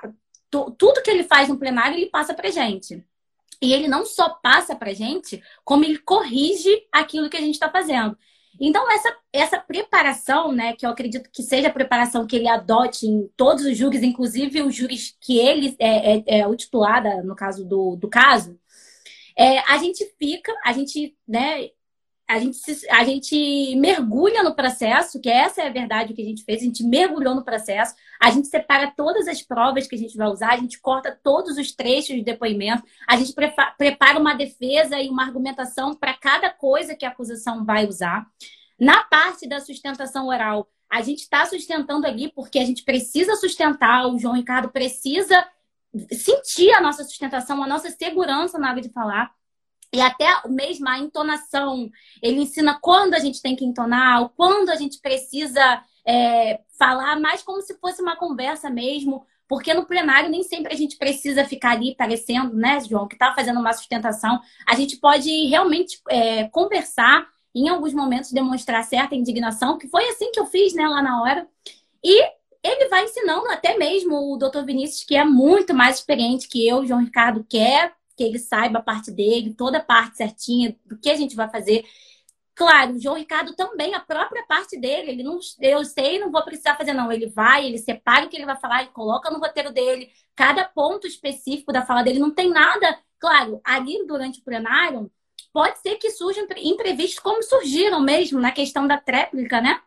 [0.50, 3.06] tudo que ele faz no plenário, ele passa pra gente.
[3.62, 7.70] E ele não só passa pra gente, como ele corrige aquilo que a gente está
[7.70, 8.18] fazendo.
[8.60, 13.08] Então, essa, essa preparação, né, que eu acredito que seja a preparação que ele adote
[13.08, 17.36] em todos os júris, inclusive os júris que ele é, é, é o titulada, no
[17.36, 18.60] caso do, do caso,
[19.38, 21.70] é, a gente fica, a gente, né,
[22.30, 22.62] a gente,
[22.92, 26.66] a gente mergulha no processo, que essa é a verdade que a gente fez, a
[26.66, 30.54] gente mergulhou no processo, a gente separa todas as provas que a gente vai usar,
[30.54, 35.24] a gente corta todos os trechos de depoimento, a gente prepara uma defesa e uma
[35.24, 38.28] argumentação para cada coisa que a acusação vai usar.
[38.80, 44.06] Na parte da sustentação oral, a gente está sustentando ali porque a gente precisa sustentar,
[44.06, 45.48] o João Ricardo precisa
[46.12, 49.32] sentir a nossa sustentação, a nossa segurança na hora de falar.
[49.92, 51.90] E até mesmo a entonação,
[52.22, 57.42] ele ensina quando a gente tem que entonar, quando a gente precisa é, falar, mais
[57.42, 61.72] como se fosse uma conversa mesmo, porque no plenário nem sempre a gente precisa ficar
[61.72, 64.40] ali parecendo, né, João, que está fazendo uma sustentação.
[64.68, 70.32] A gente pode realmente é, conversar, em alguns momentos demonstrar certa indignação, que foi assim
[70.32, 71.48] que eu fiz, né, lá na hora.
[72.04, 72.24] E
[72.64, 76.86] ele vai ensinando até mesmo o doutor Vinícius, que é muito mais experiente que eu,
[76.86, 81.10] João Ricardo, quer que ele saiba a parte dele, toda a parte certinha do que
[81.10, 81.86] a gente vai fazer.
[82.54, 86.44] Claro, o João Ricardo também, a própria parte dele, ele não, eu sei, não vou
[86.44, 87.10] precisar fazer, não.
[87.10, 90.66] Ele vai, ele separa o que ele vai falar, ele coloca no roteiro dele, cada
[90.66, 93.00] ponto específico da fala dele, não tem nada.
[93.18, 95.10] Claro, ali durante o plenário,
[95.54, 99.82] pode ser que surjam imprevistos, como surgiram mesmo na questão da tréplica, né?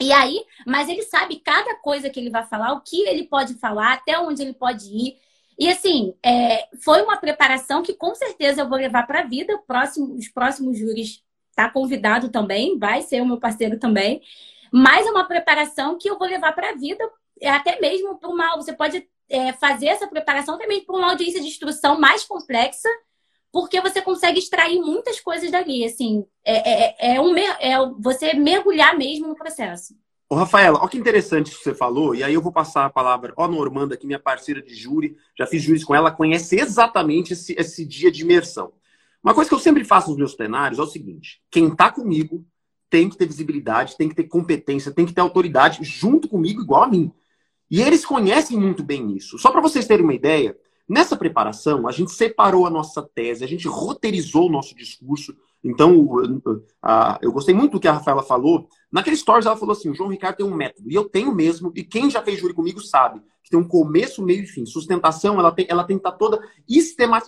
[0.00, 3.54] E aí, mas ele sabe cada coisa que ele vai falar, o que ele pode
[3.56, 5.27] falar, até onde ele pode ir.
[5.58, 9.58] E assim, é, foi uma preparação que com certeza eu vou levar para a vida.
[9.66, 14.22] Próximo, os próximos júris está convidado também, vai ser o meu parceiro também.
[14.72, 17.02] Mas é uma preparação que eu vou levar para a vida,
[17.44, 18.54] até mesmo para uma.
[18.56, 22.88] Você pode é, fazer essa preparação também para uma audiência de instrução mais complexa,
[23.50, 25.84] porque você consegue extrair muitas coisas dali.
[25.84, 29.94] Assim, é, é, é, um, é você mergulhar mesmo no processo.
[30.30, 32.90] Ô, Rafaela, olha que interessante isso que você falou, e aí eu vou passar a
[32.90, 33.32] palavra.
[33.34, 37.54] Ó, Normanda, que minha parceira de júri, já fiz júri com ela, conhece exatamente esse,
[37.58, 38.72] esse dia de imersão.
[39.24, 42.44] Uma coisa que eu sempre faço nos meus plenários é o seguinte: quem está comigo
[42.90, 46.84] tem que ter visibilidade, tem que ter competência, tem que ter autoridade junto comigo, igual
[46.84, 47.10] a mim.
[47.70, 49.38] E eles conhecem muito bem isso.
[49.38, 50.56] Só para vocês terem uma ideia,
[50.88, 55.34] nessa preparação, a gente separou a nossa tese, a gente roteirizou o nosso discurso.
[55.62, 56.08] Então,
[57.20, 58.68] eu gostei muito do que a Rafaela falou.
[58.92, 61.72] Naquele stories, ela falou assim: o João Ricardo tem um método, e eu tenho mesmo,
[61.74, 64.66] e quem já fez júri comigo sabe que tem um começo, meio e fim.
[64.66, 66.38] Sustentação, ela tem, ela tem que estar tá toda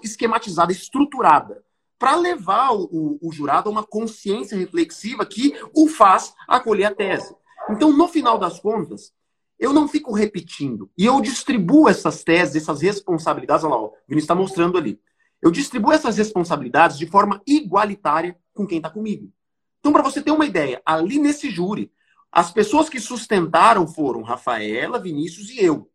[0.02, 1.64] esquematizada, estruturada
[1.98, 7.34] para levar o, o, jurado a uma consciência reflexiva que o faz acolher a tese.
[7.68, 9.12] Então, no final das contas,
[9.58, 10.90] eu não fico repetindo.
[10.96, 13.64] E eu distribuo essas teses, essas responsabilidades.
[13.64, 14.98] Olha lá, o Vinícius está mostrando ali.
[15.42, 19.32] Eu distribuo essas responsabilidades de forma igualitária com quem está comigo.
[19.78, 21.90] Então, para você ter uma ideia, ali nesse júri,
[22.30, 25.90] as pessoas que sustentaram foram Rafaela, Vinícius e eu.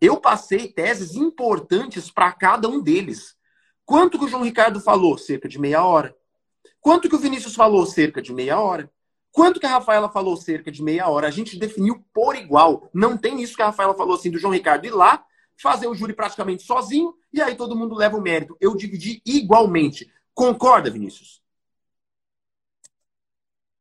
[0.00, 3.34] Eu passei teses importantes para cada um deles.
[3.84, 5.16] Quanto que o João Ricardo falou?
[5.16, 6.14] Cerca de meia hora.
[6.80, 7.86] Quanto que o Vinícius falou?
[7.86, 8.92] Cerca de meia hora.
[9.32, 10.36] Quanto que a Rafaela falou?
[10.36, 11.28] Cerca de meia hora.
[11.28, 12.88] A gente definiu por igual.
[12.92, 15.24] Não tem isso que a Rafaela falou assim do João Ricardo ir lá,
[15.60, 18.56] fazer o júri praticamente sozinho e aí todo mundo leva o mérito.
[18.60, 20.10] Eu dividi igualmente.
[20.34, 21.40] Concorda, Vinícius?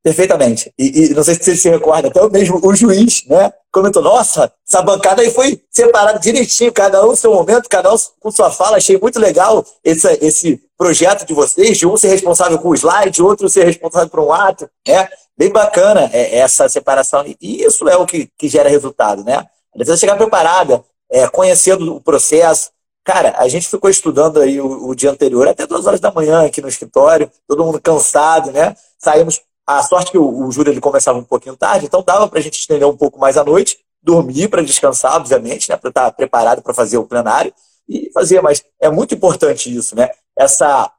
[0.06, 0.72] Perfeitamente.
[0.78, 3.52] E, e, não sei se você se recorda, até mesmo o juiz, né?
[3.72, 8.30] Comentou, nossa, essa bancada aí foi separada direitinho, cada um seu momento, cada um com
[8.30, 8.78] sua fala.
[8.78, 13.24] Achei muito legal esse, esse projeto de vocês, de um ser responsável com o slide,
[13.24, 14.70] outro ser responsável por um ato.
[14.88, 17.26] É bem bacana é, essa separação.
[17.41, 19.38] E isso é o que, que gera resultado, né?
[19.74, 22.70] A defesa chegar preparada, é, conhecendo o processo.
[23.06, 26.44] Cara, a gente ficou estudando aí o, o dia anterior, até duas horas da manhã
[26.44, 28.76] aqui no escritório, todo mundo cansado, né?
[28.98, 32.39] Saímos a sorte que o, o júri ele começava um pouquinho tarde, então dava para
[32.39, 36.12] a gente estender um pouco mais à noite, dormir para descansar, obviamente, né, para estar
[36.13, 37.54] preparado para fazer o plenário
[37.88, 38.41] e fazer.
[38.41, 40.10] Mas é muito importante isso, né?
[40.36, 40.91] Essa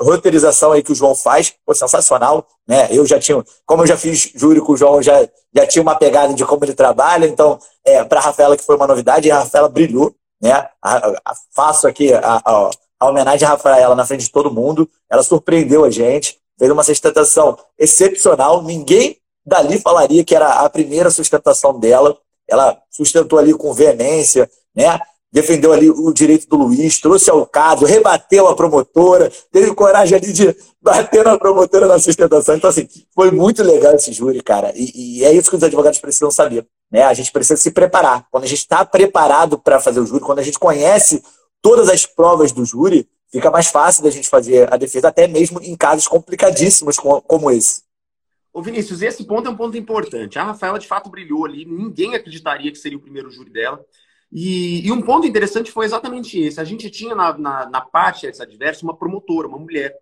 [0.00, 2.86] roteirização aí que o João faz, foi sensacional, né?
[2.92, 5.96] Eu já tinha, como eu já fiz júri com o João, já, já tinha uma
[5.96, 9.40] pegada de como ele trabalha, então, é, para a Rafaela que foi uma novidade, a
[9.40, 10.68] Rafaela brilhou, né?
[10.82, 15.22] A, a, faço aqui a, a, homenagem à Rafaela na frente de todo mundo, ela
[15.22, 18.62] surpreendeu a gente, fez uma sustentação excepcional.
[18.62, 22.18] Ninguém dali falaria que era a primeira sustentação dela.
[22.46, 25.00] Ela sustentou ali com veemência, né?
[25.34, 30.32] defendeu ali o direito do Luiz, trouxe ao caso, rebateu a promotora, teve coragem ali
[30.32, 32.54] de bater na promotora na sustentação.
[32.54, 34.72] Então, assim, foi muito legal esse júri, cara.
[34.76, 36.64] E, e é isso que os advogados precisam saber.
[36.94, 37.02] Né?
[37.02, 38.24] A gente precisa se preparar.
[38.30, 41.20] Quando a gente está preparado para fazer o júri, quando a gente conhece
[41.60, 45.60] todas as provas do júri, fica mais fácil da gente fazer a defesa, até mesmo
[45.60, 47.82] em casos complicadíssimos como esse.
[48.52, 50.38] Ô Vinícius, esse ponto é um ponto importante.
[50.38, 53.84] A Rafaela de fato brilhou ali, ninguém acreditaria que seria o primeiro júri dela.
[54.30, 56.60] E, e um ponto interessante foi exatamente esse.
[56.60, 59.92] A gente tinha na, na, na parte adversa uma promotora, uma mulher.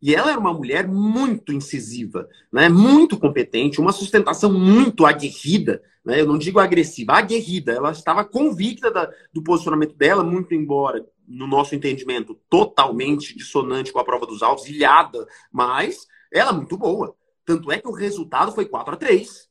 [0.00, 2.68] E ela era uma mulher muito incisiva, né?
[2.68, 6.20] muito competente, uma sustentação muito aguerrida, né?
[6.20, 7.72] eu não digo agressiva, aguerrida.
[7.72, 13.98] Ela estava convicta da, do posicionamento dela, muito embora no nosso entendimento, totalmente dissonante com
[13.98, 17.14] a prova dos autos, ilhada, mas ela é muito boa.
[17.44, 19.48] Tanto é que o resultado foi 4 a 3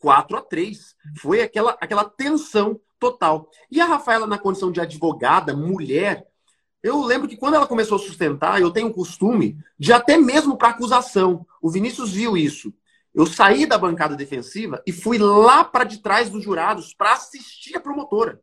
[0.00, 3.48] 4 a 3 Foi aquela, aquela tensão total.
[3.70, 6.26] E a Rafaela, na condição de advogada, mulher,
[6.82, 10.56] eu lembro que quando ela começou a sustentar, eu tenho o costume de até mesmo
[10.56, 11.46] para acusação.
[11.60, 12.72] O Vinícius viu isso.
[13.14, 17.76] Eu saí da bancada defensiva e fui lá para de trás dos jurados para assistir
[17.76, 18.40] a promotora.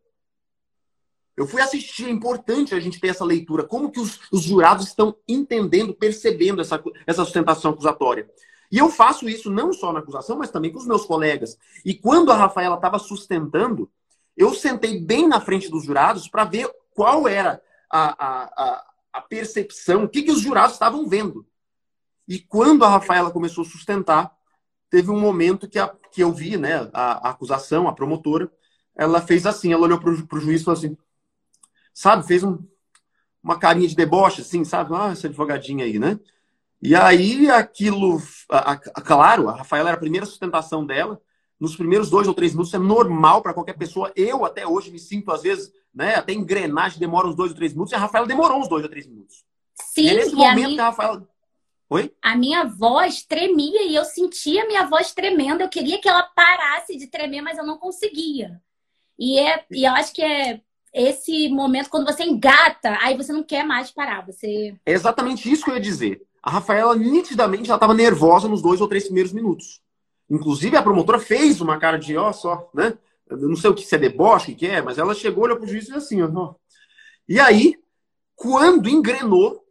[1.36, 4.88] Eu fui assistir, é importante a gente ter essa leitura, como que os, os jurados
[4.88, 8.30] estão entendendo, percebendo essa, essa sustentação acusatória.
[8.72, 11.58] E eu faço isso não só na acusação, mas também com os meus colegas.
[11.86, 13.90] E quando a Rafaela estava sustentando,
[14.36, 20.04] eu sentei bem na frente dos jurados para ver qual era a, a, a, percepção,
[20.04, 21.46] o que, que os jurados estavam vendo.
[22.28, 24.36] E quando a Rafaela começou a sustentar,
[24.90, 28.52] teve um momento que, a, que eu vi né, a, a acusação, a promotora,
[28.96, 30.98] ela fez assim, ela olhou para o juiz e falou assim,
[31.94, 32.26] sabe?
[32.26, 32.58] Fez um,
[33.42, 34.94] uma carinha de deboche, assim, sabe?
[34.94, 36.20] Ah, essa advogadinha aí, né?
[36.82, 41.22] E aí aquilo, a, a, claro, a Rafaela era a primeira sustentação dela.
[41.60, 44.12] Nos primeiros dois ou três minutos é normal para qualquer pessoa.
[44.16, 46.14] Eu até hoje me sinto, às vezes, né?
[46.14, 47.92] Até engrenagem demora uns dois ou três minutos.
[47.92, 49.44] E a Rafaela demorou uns dois ou três minutos.
[49.74, 50.76] Sim, e é nesse momento a minha...
[50.76, 51.28] que a Rafaela.
[51.90, 52.14] Oi?
[52.22, 55.62] A minha voz tremia e eu sentia a minha voz tremendo.
[55.62, 58.62] Eu queria que ela parasse de tremer, mas eu não conseguia.
[59.18, 60.62] E, é, e eu acho que é
[60.94, 64.24] esse momento quando você engata, aí você não quer mais parar.
[64.26, 64.76] Você...
[64.86, 66.22] É exatamente isso que eu ia dizer.
[66.44, 69.82] A Rafaela, nitidamente, ela estava nervosa nos dois ou três primeiros minutos.
[70.30, 72.96] Inclusive, a promotora fez uma cara de, ó, só, né?
[73.30, 75.58] Eu não sei o que se é deboche, o que é, mas ela chegou, olhou
[75.58, 76.56] pro juiz e disse assim, ó.
[77.28, 77.76] E aí,
[78.36, 79.66] quando engrenou,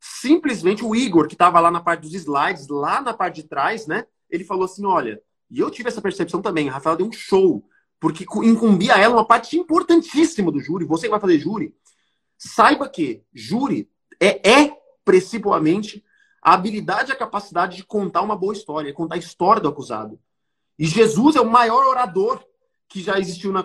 [0.00, 3.86] simplesmente o Igor, que estava lá na parte dos slides, lá na parte de trás,
[3.86, 4.06] né?
[4.30, 7.64] Ele falou assim: olha, e eu tive essa percepção também, a Rafaela deu um show,
[8.00, 10.84] porque incumbia a ela uma parte importantíssima do júri.
[10.84, 11.74] Você que vai fazer júri,
[12.36, 16.04] saiba que júri é, é principalmente
[16.42, 20.20] a habilidade e a capacidade de contar uma boa história, contar a história do acusado.
[20.78, 22.44] E Jesus é o maior orador
[22.88, 23.64] que já existiu na,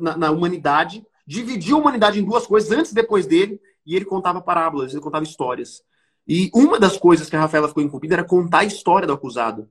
[0.00, 4.04] na, na humanidade, dividiu a humanidade em duas coisas, antes e depois dele, e ele
[4.04, 5.82] contava parábolas, ele contava histórias.
[6.26, 9.68] E uma das coisas que a Rafaela ficou incumbida era contar a história do acusado.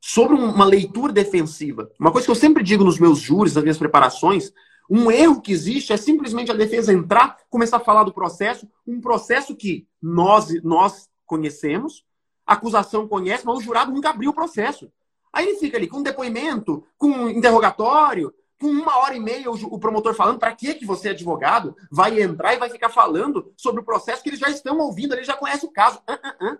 [0.00, 1.90] Sobre uma leitura defensiva.
[1.98, 4.52] Uma coisa que eu sempre digo nos meus júris, nas minhas preparações,
[4.88, 9.00] um erro que existe é simplesmente a defesa entrar, começar a falar do processo, um
[9.00, 12.04] processo que nós, nós conhecemos,
[12.46, 14.88] a acusação conhece, mas o jurado nunca abriu o processo.
[15.32, 19.50] Aí ele fica ali com um depoimento, com um interrogatório, com uma hora e meia
[19.50, 23.80] o, promotor falando para que que você, advogado, vai entrar e vai ficar falando sobre
[23.80, 26.00] o processo que eles já estão ouvindo, eles já conhecem o caso.
[26.08, 26.58] Uh, uh, uh.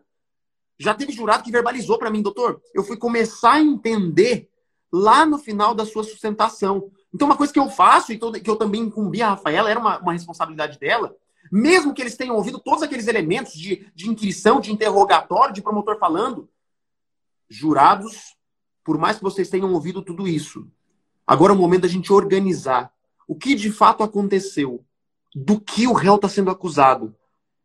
[0.79, 4.50] Já teve jurado que verbalizou para mim, doutor, eu fui começar a entender
[4.92, 6.90] lá no final da sua sustentação.
[7.14, 9.98] Então, uma coisa que eu faço, e que eu também incumbi a Rafaela, era uma,
[9.98, 11.16] uma responsabilidade dela,
[11.50, 15.98] mesmo que eles tenham ouvido todos aqueles elementos de, de inquirição, de interrogatório, de promotor
[15.98, 16.48] falando,
[17.48, 18.36] jurados,
[18.87, 20.66] por mais que vocês tenham ouvido tudo isso,
[21.27, 22.92] Agora é o momento da gente organizar
[23.27, 24.85] o que de fato aconteceu,
[25.35, 27.14] do que o réu está sendo acusado.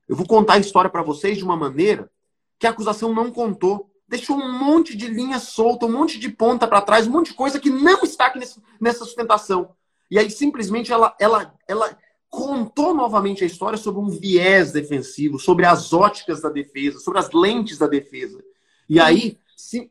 [0.09, 2.11] Eu vou contar a história para vocês de uma maneira
[2.57, 3.89] que a acusação não contou.
[4.07, 7.35] Deixou um monte de linha solta, um monte de ponta para trás, um monte de
[7.35, 8.39] coisa que não está aqui
[8.79, 9.73] nessa sustentação.
[10.09, 11.97] E aí simplesmente ela, ela, ela
[12.29, 17.31] contou novamente a história sobre um viés defensivo, sobre as óticas da defesa, sobre as
[17.31, 18.43] lentes da defesa.
[18.89, 19.89] E aí, sim,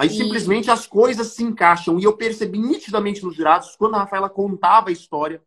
[0.00, 0.16] Aí e...
[0.16, 2.00] simplesmente as coisas se encaixam.
[2.00, 5.42] E eu percebi nitidamente nos jurados, quando a Rafaela contava a história,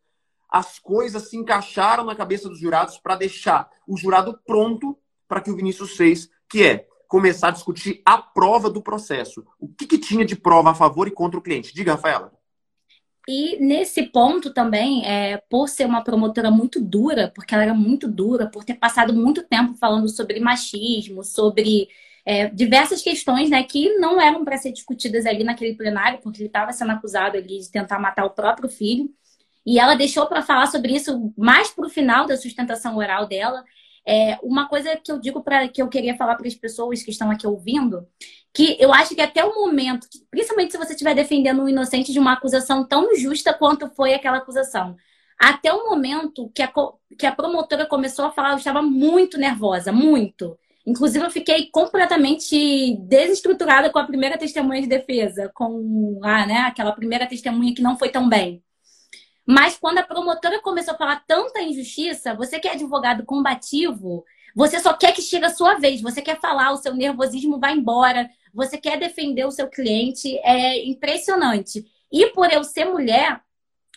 [0.48, 5.50] as coisas se encaixaram na cabeça dos jurados para deixar o jurado pronto para que
[5.50, 9.44] o Vinícius fez, que é começar a discutir a prova do processo.
[9.58, 11.74] O que, que tinha de prova a favor e contra o cliente?
[11.74, 12.32] Diga, Rafaela.
[13.26, 18.06] E nesse ponto também, é, por ser uma promotora muito dura, porque ela era muito
[18.06, 21.88] dura, por ter passado muito tempo falando sobre machismo, sobre
[22.26, 26.48] é, diversas questões né, que não eram para ser discutidas ali naquele plenário, porque ele
[26.48, 29.10] estava sendo acusado ali de tentar matar o próprio filho.
[29.66, 33.64] E ela deixou para falar sobre isso mais para o final da sustentação oral dela.
[34.06, 37.10] É, uma coisa que eu digo para que eu queria falar para as pessoas que
[37.10, 38.06] estão aqui ouvindo,
[38.52, 42.18] que eu acho que até o momento, principalmente se você estiver defendendo um inocente de
[42.18, 44.96] uma acusação tão justa quanto foi aquela acusação,
[45.38, 46.70] até o momento que a,
[47.18, 50.58] que a promotora começou a falar, eu estava muito nervosa, muito.
[50.86, 56.92] Inclusive, eu fiquei completamente desestruturada com a primeira testemunha de defesa, com a, né, aquela
[56.92, 58.62] primeira testemunha que não foi tão bem.
[59.46, 64.78] Mas quando a promotora começou a falar tanta injustiça, você que é advogado combativo, você
[64.78, 68.30] só quer que chegue a sua vez, você quer falar, o seu nervosismo vai embora,
[68.52, 71.84] você quer defender o seu cliente, é impressionante.
[72.12, 73.40] E por eu ser mulher,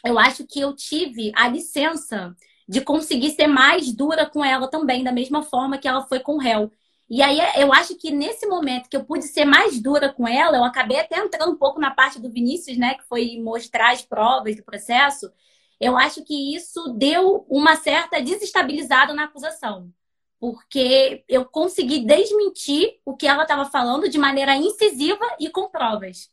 [0.04, 2.36] eu acho que eu tive a licença
[2.68, 6.34] de conseguir ser mais dura com ela também, da mesma forma que ela foi com
[6.34, 6.72] o réu.
[7.10, 10.58] E aí eu acho que nesse momento que eu pude ser mais dura com ela,
[10.58, 14.02] eu acabei até entrando um pouco na parte do Vinícius, né, que foi mostrar as
[14.02, 15.32] provas do processo.
[15.80, 19.90] Eu acho que isso deu uma certa desestabilizada na acusação,
[20.38, 26.30] porque eu consegui desmentir o que ela estava falando de maneira incisiva e com provas.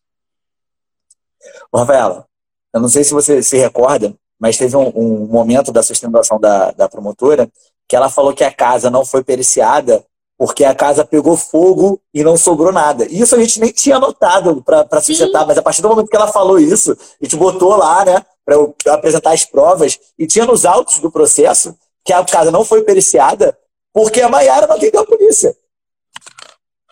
[1.73, 2.27] Rafaela,
[2.73, 6.71] eu não sei se você se recorda, mas teve um, um momento da sustentação da,
[6.73, 7.51] da promotora
[7.89, 10.05] que ela falou que a casa não foi periciada
[10.37, 13.07] porque a casa pegou fogo e não sobrou nada.
[13.07, 16.31] Isso a gente nem tinha notado para sustentar, mas a partir do momento que ela
[16.31, 20.99] falou isso, a gente botou lá, né, para apresentar as provas, e tinha nos autos
[20.99, 23.57] do processo que a casa não foi periciada
[23.95, 25.57] porque a Maiara não atendeu a polícia.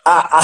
[0.03, 0.41] A, a,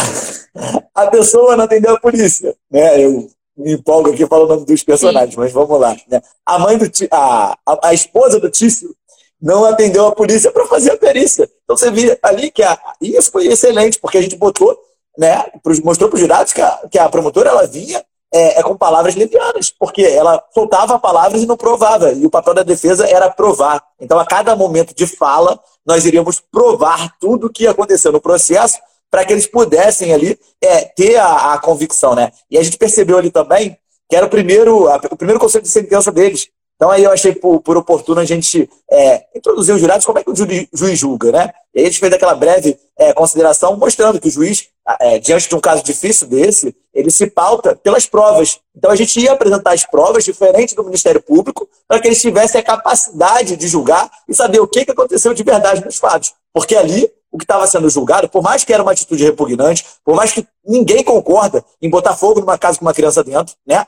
[0.94, 2.56] a pessoa não atendeu a polícia.
[2.70, 3.04] Né?
[3.04, 5.40] Eu me empolgo aqui falando o nome dos personagens, Sim.
[5.40, 5.96] mas vamos lá.
[6.08, 6.22] Né?
[6.46, 8.96] A mãe do a, a, a esposa do Tício
[9.42, 11.50] não atendeu a polícia para fazer a perícia.
[11.64, 14.78] Então você vê ali que a, isso foi excelente, porque a gente botou,
[15.18, 15.46] né,
[15.84, 18.04] mostrou para os jurados que a, que a promotora ela vinha
[18.34, 22.54] é, é, com palavras levianas, porque ela soltava palavras e não provava, e o papel
[22.54, 23.84] da defesa era provar.
[24.00, 28.78] Então, a cada momento de fala, nós iríamos provar tudo o que aconteceu no processo
[29.10, 32.32] para que eles pudessem ali é, ter a, a, convicção, né?
[32.50, 33.78] E a gente percebeu ali também
[34.10, 37.36] que era o primeiro, a, o primeiro conceito de sentença deles, Então aí eu achei
[37.36, 40.98] por, por oportuno a gente é, introduzir os jurados, como é que o juiz, juiz
[40.98, 41.52] julga, né?
[41.76, 44.68] E a gente fez aquela breve é, consideração mostrando que o juiz,
[45.00, 48.60] é, diante de um caso difícil desse, ele se pauta pelas provas.
[48.76, 52.60] Então a gente ia apresentar as provas diferente do Ministério Público para que eles tivessem
[52.60, 56.34] a capacidade de julgar e saber o que, que aconteceu de verdade nos fatos.
[56.52, 60.16] Porque ali o que estava sendo julgado, por mais que era uma atitude repugnante, por
[60.16, 63.86] mais que ninguém concorda em botar fogo numa casa com uma criança dentro, né?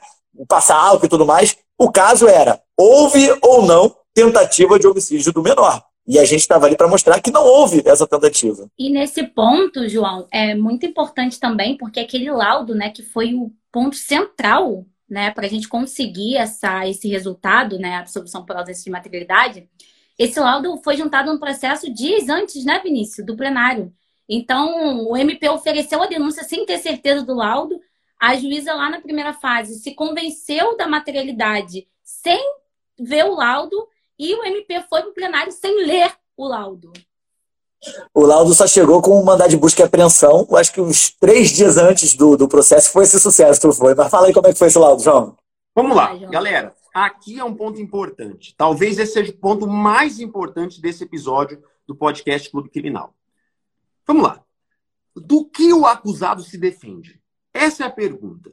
[0.47, 5.41] Passar álcool e tudo mais, o caso era houve ou não tentativa de homicídio do
[5.41, 5.83] menor.
[6.07, 8.67] E a gente estava ali para mostrar que não houve essa tentativa.
[8.77, 13.51] E nesse ponto, João, é muito importante também, porque aquele laudo, né, que foi o
[13.71, 18.83] ponto central, né, para a gente conseguir essa, esse resultado, né, a absolvição por ausência
[18.83, 19.69] de materialidade,
[20.17, 23.91] esse laudo foi juntado no processo dias antes, né, Vinícius, do plenário.
[24.29, 27.79] Então, o MP ofereceu a denúncia sem ter certeza do laudo,
[28.19, 32.39] a juíza lá na primeira fase se convenceu da materialidade sem
[32.99, 33.87] ver o laudo
[34.17, 36.93] e o MP foi para o plenário sem ler o laudo.
[38.13, 41.49] O laudo só chegou com um mandado de busca e apreensão, acho que uns três
[41.49, 42.91] dias antes do, do processo.
[42.91, 43.95] Foi esse sucesso, foi.
[43.95, 45.35] Mas fala aí como é que foi esse laudo, João.
[45.75, 46.75] Vamos lá, galera.
[46.93, 48.53] Aqui é um ponto importante.
[48.57, 53.15] Talvez esse seja o ponto mais importante desse episódio do podcast Clube Criminal.
[54.05, 54.43] Vamos lá.
[55.15, 57.21] Do que o acusado se defende?
[57.53, 58.51] Essa é a pergunta.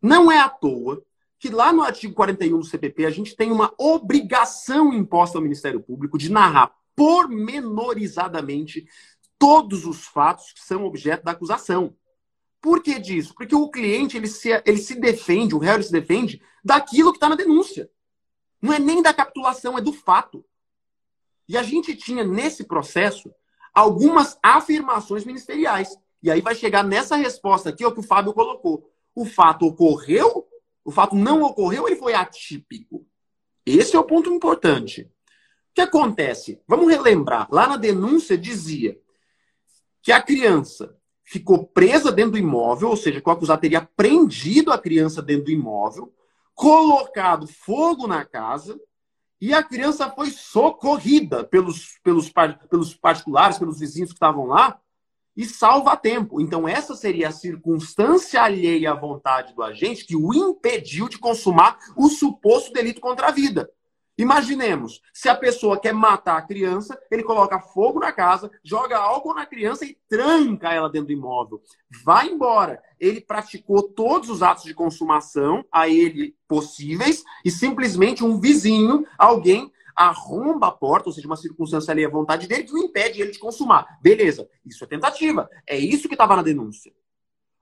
[0.00, 1.04] Não é à toa
[1.38, 5.80] que lá no artigo 41 do CPP a gente tem uma obrigação imposta ao Ministério
[5.80, 8.86] Público de narrar pormenorizadamente
[9.38, 11.94] todos os fatos que são objeto da acusação.
[12.66, 13.32] Por que disso?
[13.32, 17.28] Porque o cliente ele se, ele se defende, o réu se defende daquilo que está
[17.28, 17.88] na denúncia.
[18.60, 20.44] Não é nem da capitulação, é do fato.
[21.48, 23.32] E a gente tinha nesse processo
[23.72, 25.96] algumas afirmações ministeriais.
[26.20, 28.90] E aí vai chegar nessa resposta aqui, o que o Fábio colocou.
[29.14, 30.44] O fato ocorreu,
[30.84, 33.06] o fato não ocorreu, ele foi atípico.
[33.64, 35.02] Esse é o ponto importante.
[35.02, 35.08] O
[35.72, 36.60] que acontece?
[36.66, 37.46] Vamos relembrar.
[37.48, 39.00] Lá na denúncia dizia
[40.02, 40.96] que a criança
[41.26, 45.46] ficou presa dentro do imóvel, ou seja, que o acusado teria prendido a criança dentro
[45.46, 46.12] do imóvel,
[46.54, 48.80] colocado fogo na casa
[49.40, 52.32] e a criança foi socorrida pelos, pelos,
[52.70, 54.80] pelos particulares, pelos vizinhos que estavam lá,
[55.36, 56.40] e salva a tempo.
[56.40, 61.78] Então, essa seria a circunstância alheia à vontade do agente que o impediu de consumar
[61.94, 63.70] o suposto delito contra a vida.
[64.18, 69.34] Imaginemos, se a pessoa quer matar a criança, ele coloca fogo na casa, joga álcool
[69.34, 71.60] na criança e tranca ela dentro do imóvel.
[72.02, 72.82] Vai embora.
[72.98, 79.70] Ele praticou todos os atos de consumação a ele possíveis e simplesmente um vizinho, alguém,
[79.94, 83.32] arromba a porta, ou seja, uma circunstância ali à vontade dele, que o impede ele
[83.32, 83.98] de consumar.
[84.00, 85.48] Beleza, isso é tentativa.
[85.66, 86.92] É isso que estava na denúncia.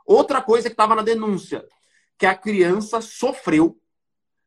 [0.06, 1.66] Outra coisa que estava na denúncia,
[2.18, 3.76] que a criança sofreu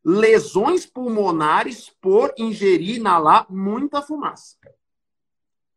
[0.04, 4.56] lesões pulmonares por ingerir inalar muita fumaça.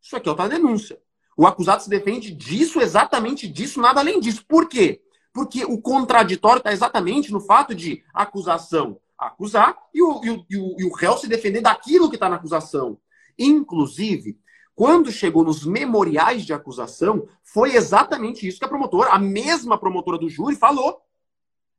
[0.01, 0.99] Isso aqui é outra denúncia.
[1.37, 4.45] O acusado se defende disso, exatamente disso, nada além disso.
[4.47, 5.01] Por quê?
[5.33, 10.57] Porque o contraditório está exatamente no fato de acusação acusar e o, e o, e
[10.57, 12.99] o, e o réu se defender daquilo que está na acusação.
[13.37, 14.39] Inclusive,
[14.73, 20.17] quando chegou nos memoriais de acusação, foi exatamente isso que a promotora, a mesma promotora
[20.17, 21.01] do júri, falou.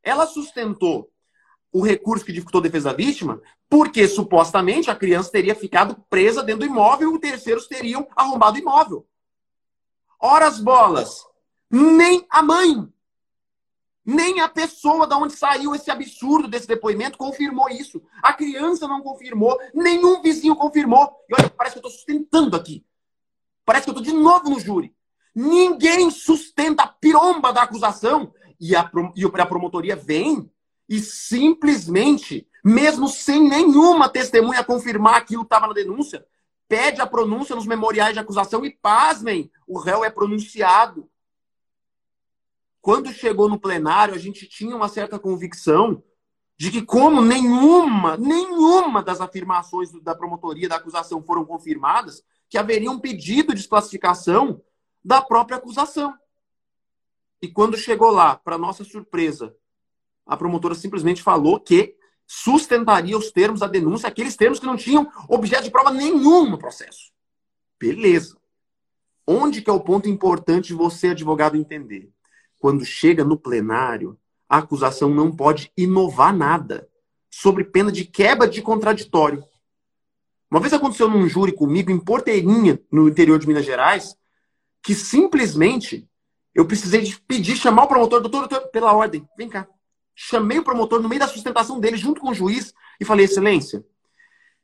[0.05, 1.12] Ela sustentou
[1.73, 6.43] o recurso que dificultou a defesa da vítima, porque supostamente a criança teria ficado presa
[6.43, 9.07] dentro do imóvel e terceiros teriam arrombado o imóvel.
[10.21, 11.27] Ora as bolas,
[11.71, 12.87] nem a mãe,
[14.05, 18.03] nem a pessoa da onde saiu esse absurdo desse depoimento confirmou isso.
[18.23, 21.11] A criança não confirmou, nenhum vizinho confirmou.
[21.29, 22.85] E olha, parece que eu estou sustentando aqui.
[23.65, 24.95] Parece que eu estou de novo no júri.
[25.35, 28.35] Ninguém sustenta a piromba da acusação.
[28.61, 30.52] E a, e a promotoria vem
[30.89, 36.27] e simplesmente, mesmo sem nenhuma testemunha confirmar aquilo que estava na denúncia,
[36.69, 41.09] pede a pronúncia nos memoriais de acusação e, pasmem, o réu é pronunciado.
[42.81, 46.03] Quando chegou no plenário, a gente tinha uma certa convicção
[46.57, 52.91] de que, como nenhuma, nenhuma das afirmações da promotoria da acusação foram confirmadas, que haveria
[52.91, 54.63] um pedido de desclassificação
[55.05, 56.15] da própria acusação.
[57.41, 59.57] E quando chegou lá, para nossa surpresa,
[60.33, 61.95] a promotora simplesmente falou que
[62.27, 66.57] sustentaria os termos da denúncia, aqueles termos que não tinham objeto de prova nenhum no
[66.57, 67.13] processo.
[67.79, 68.35] Beleza.
[69.27, 72.11] Onde que é o ponto importante você, advogado, entender?
[72.59, 74.19] Quando chega no plenário,
[74.49, 76.89] a acusação não pode inovar nada,
[77.31, 79.45] sobre pena de quebra de contraditório.
[80.51, 84.17] Uma vez aconteceu num júri comigo em Porteirinha, no interior de Minas Gerais,
[84.83, 86.09] que simplesmente
[86.55, 89.69] eu precisei de pedir, chamar o promotor, doutor, doutor, pela ordem, vem cá
[90.15, 93.85] chamei o promotor no meio da sustentação dele, junto com o juiz, e falei: Excelência,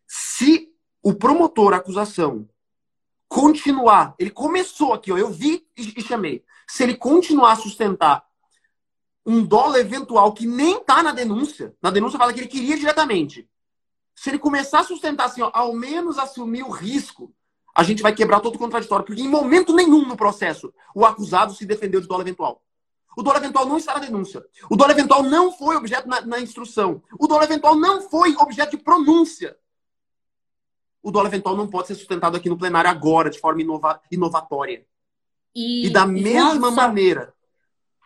[0.06, 0.72] Se
[1.02, 2.48] o promotor, a acusação,
[3.28, 6.44] continuar, ele começou aqui, ó, eu vi e chamei.
[6.66, 8.26] Se ele continuar a sustentar
[9.24, 13.48] um dólar eventual que nem está na denúncia, na denúncia fala que ele queria diretamente.
[14.14, 17.32] Se ele começar a sustentar assim, ó, ao menos assumir o risco,
[17.74, 21.54] a gente vai quebrar todo o contraditório, porque em momento nenhum no processo o acusado
[21.54, 22.62] se defendeu de dólar eventual.
[23.18, 24.44] O dólar eventual não está na denúncia.
[24.70, 27.02] O dólar eventual não foi objeto na, na instrução.
[27.18, 29.56] O dólar eventual não foi objeto de pronúncia.
[31.02, 34.86] O dólar eventual não pode ser sustentado aqui no plenário agora, de forma inova, inovatória.
[35.52, 37.34] E, e da mesma maneira.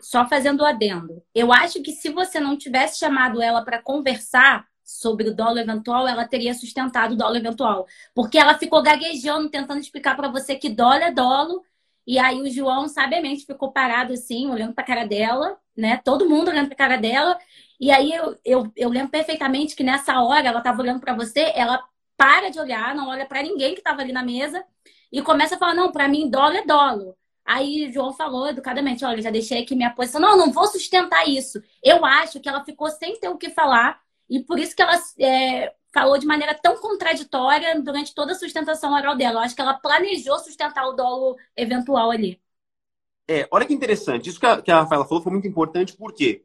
[0.00, 1.22] Só fazendo o adendo.
[1.34, 6.08] Eu acho que se você não tivesse chamado ela para conversar sobre o dólar eventual,
[6.08, 7.86] ela teria sustentado o dólar eventual.
[8.14, 11.60] Porque ela ficou gaguejando, tentando explicar para você que dólar é dólar.
[12.06, 15.98] E aí o João, sabiamente, ficou parado assim, olhando para a cara dela, né?
[16.04, 17.38] Todo mundo olhando para a cara dela.
[17.80, 21.52] E aí eu, eu, eu lembro perfeitamente que nessa hora ela estava olhando para você,
[21.54, 21.82] ela
[22.16, 24.64] para de olhar, não olha para ninguém que estava ali na mesa
[25.10, 27.14] e começa a falar: não, para mim dólar é dólar.
[27.44, 30.20] Aí o João falou educadamente: olha, já deixei aqui minha posição.
[30.20, 31.62] Não, não vou sustentar isso.
[31.82, 34.98] Eu acho que ela ficou sem ter o que falar e por isso que ela
[35.18, 39.40] é, falou de maneira tão contraditória durante toda a sustentação oral dela.
[39.40, 42.40] Eu acho que ela planejou sustentar o dolo eventual ali.
[43.28, 44.28] É, olha que interessante.
[44.28, 46.42] Isso que a, que a Rafaela falou foi muito importante, porque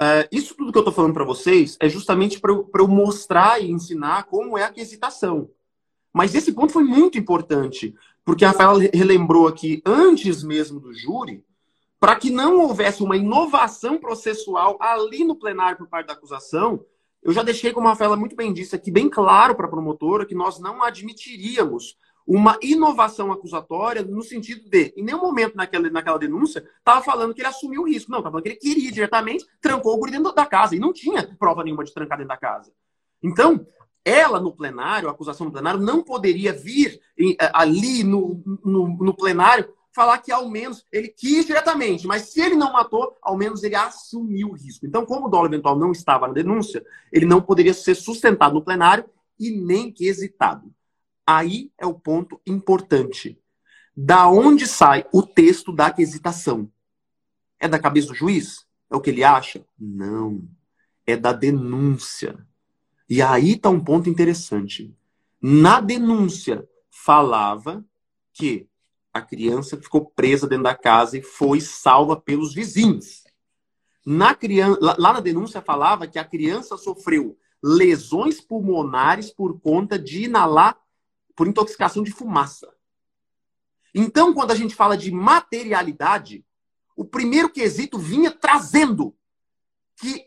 [0.00, 3.60] uh, isso tudo que eu estou falando para vocês é justamente para eu, eu mostrar
[3.60, 5.50] e ensinar como é a quesitação.
[6.12, 11.44] Mas esse ponto foi muito importante, porque a Rafaela relembrou aqui, antes mesmo do júri,
[12.00, 16.84] para que não houvesse uma inovação processual ali no plenário por parte da acusação,
[17.26, 20.24] eu já deixei, como a Rafaela muito bem disse aqui, bem claro para a promotora
[20.24, 26.20] que nós não admitiríamos uma inovação acusatória no sentido de, em nenhum momento naquela, naquela
[26.20, 28.12] denúncia, estava falando que ele assumiu o risco.
[28.12, 30.76] Não, estava falando que ele queria diretamente, trancou o guri dentro da casa.
[30.76, 32.72] E não tinha prova nenhuma de trancar dentro da casa.
[33.20, 33.66] Então,
[34.04, 39.14] ela no plenário, a acusação no plenário, não poderia vir eh, ali no, no, no,
[39.14, 43.62] plenário falar que ao menos ele quis diretamente, mas se ele não matou, ao menos
[43.62, 44.84] ele assumiu o risco.
[44.84, 48.62] Então, como o dolo eventual não estava na denúncia, ele não poderia ser sustentado no
[48.62, 49.08] plenário
[49.40, 50.70] e nem quesitado.
[51.26, 53.40] Aí é o ponto importante.
[53.96, 56.70] Da onde sai o texto da quesitação?
[57.58, 58.66] É da cabeça do juiz?
[58.90, 59.64] É o que ele acha?
[59.78, 60.42] Não.
[61.06, 62.38] É da denúncia.
[63.08, 64.94] E aí está um ponto interessante.
[65.40, 67.82] Na denúncia, falava
[68.34, 68.68] que
[69.16, 73.24] a criança ficou presa dentro da casa e foi salva pelos vizinhos.
[74.04, 80.24] Na criança, lá na denúncia falava que a criança sofreu lesões pulmonares por conta de
[80.24, 80.78] inalar
[81.34, 82.72] por intoxicação de fumaça.
[83.94, 86.44] Então, quando a gente fala de materialidade,
[86.94, 89.16] o primeiro quesito vinha trazendo
[89.96, 90.26] que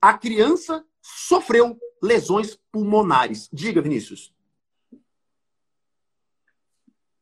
[0.00, 3.48] a criança sofreu lesões pulmonares.
[3.52, 4.34] Diga, Vinícius.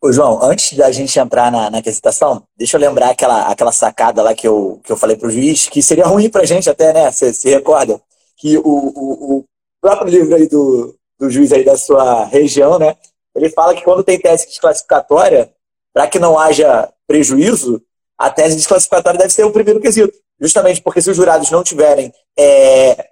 [0.00, 4.22] Ô, João, antes da gente entrar na, na quesitação, deixa eu lembrar aquela, aquela sacada
[4.22, 7.10] lá que eu, que eu falei pro juiz, que seria ruim pra gente até, né?
[7.10, 8.00] Você se recorda?
[8.36, 9.44] Que o, o, o
[9.80, 12.96] próprio livro aí do, do juiz aí da sua região, né?
[13.34, 15.52] Ele fala que quando tem tese desclassificatória,
[15.92, 17.82] para que não haja prejuízo,
[18.16, 20.16] a tese desclassificatória deve ser o primeiro quesito.
[20.40, 23.08] Justamente porque se os jurados não tiverem é,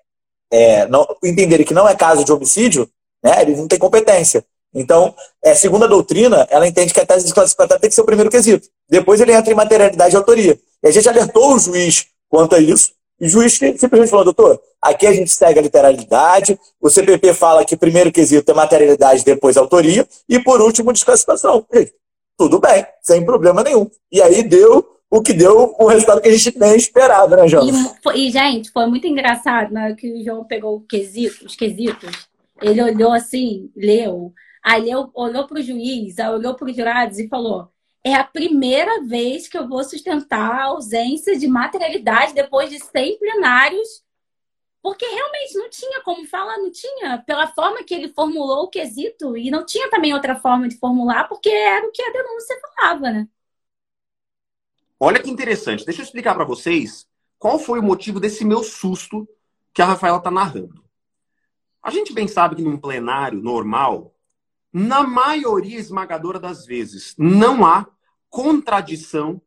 [0.52, 2.88] é, não, entenderem que não é caso de homicídio,
[3.24, 4.44] né, eles não têm competência.
[4.76, 8.06] Então, é, segundo a doutrina, ela entende que a tese desclassificatória tem que ser o
[8.06, 8.68] primeiro quesito.
[8.88, 10.60] Depois ele entra em materialidade e autoria.
[10.84, 14.60] E a gente alertou o juiz quanto a isso, e o juiz simplesmente falou, doutor,
[14.80, 19.56] aqui a gente segue a literalidade, o CPP fala que primeiro quesito é materialidade, depois
[19.56, 21.64] autoria, e por último desclassificação.
[21.72, 21.90] E,
[22.36, 23.88] tudo bem, sem problema nenhum.
[24.12, 27.66] E aí deu o que deu o resultado que a gente nem esperava, né, João?
[28.14, 32.28] E, e, gente, foi muito engraçado né, que o João pegou quesito, os quesitos.
[32.60, 34.32] Ele olhou assim, leu.
[34.66, 39.00] Aí ele olhou para o juiz, olhou para os jurados e falou: é a primeira
[39.04, 44.04] vez que eu vou sustentar a ausência de materialidade depois de 100 plenários,
[44.82, 49.36] porque realmente não tinha como falar, não tinha, pela forma que ele formulou o quesito,
[49.36, 53.12] e não tinha também outra forma de formular, porque era o que a denúncia falava,
[53.12, 53.28] né?
[54.98, 55.84] Olha que interessante.
[55.84, 57.06] Deixa eu explicar para vocês
[57.38, 59.28] qual foi o motivo desse meu susto
[59.72, 60.84] que a Rafaela está narrando.
[61.80, 64.15] A gente bem sabe que num plenário normal,
[64.78, 67.86] na maioria esmagadora das vezes, não há
[68.28, 69.40] contradição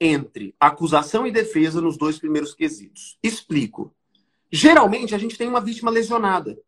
[0.00, 3.16] entre acusação e defesa nos dois primeiros quesitos.
[3.22, 3.94] Explico.
[4.50, 6.58] Geralmente a gente tem uma vítima lesionada.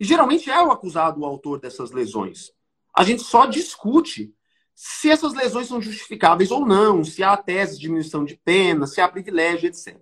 [0.00, 2.50] E geralmente é o acusado o autor dessas lesões.
[2.92, 4.34] A gente só discute
[4.74, 9.00] se essas lesões são justificáveis ou não, se há tese de diminuição de pena, se
[9.00, 9.96] há privilégio, etc.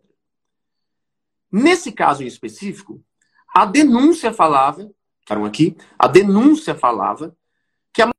[1.53, 3.05] Nesse caso em específico,
[3.55, 4.91] a denúncia falava
[5.47, 7.37] aqui, a denúncia falava
[7.93, 8.11] que a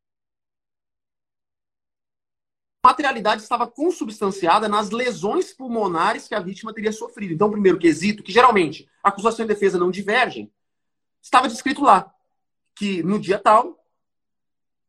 [2.86, 7.34] materialidade estava consubstanciada nas lesões pulmonares que a vítima teria sofrido.
[7.34, 10.51] Então, o primeiro quesito, que geralmente acusação e defesa não divergem,
[11.22, 12.14] estava descrito lá
[12.76, 13.86] que no dia tal,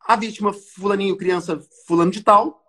[0.00, 2.64] a vítima, fulaninho, criança fulano de tal,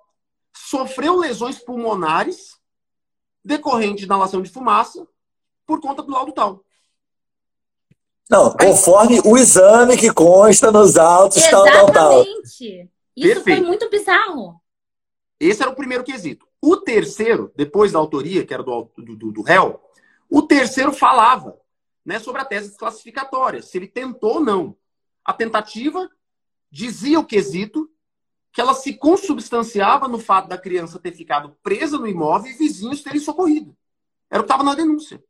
[0.56, 2.60] sofreu lesões pulmonares
[3.44, 5.08] decorrente de inalação de fumaça
[5.66, 6.64] por conta do laudo tal.
[8.30, 12.12] Não, conforme o exame que consta nos autos, tal, tal, tal.
[12.22, 12.90] Exatamente.
[13.16, 13.58] Isso Perfeito.
[13.60, 14.62] foi muito bizarro.
[15.40, 16.48] Esse era o primeiro quesito.
[16.62, 19.82] O terceiro, depois da autoria, que era do, do, do réu,
[20.30, 21.60] o terceiro falava
[22.06, 24.76] né, sobre a tese classificatória, se ele tentou ou não.
[25.24, 26.10] A tentativa
[26.72, 27.90] dizia o quesito
[28.52, 33.02] que ela se consubstanciava no fato da criança ter ficado presa no imóvel e vizinhos
[33.02, 33.76] terem socorrido.
[34.30, 35.24] Era o que estava na denúncia.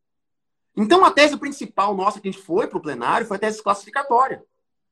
[0.76, 3.62] Então, a tese principal nossa que a gente foi para o plenário foi a tese
[3.62, 4.44] classificatória.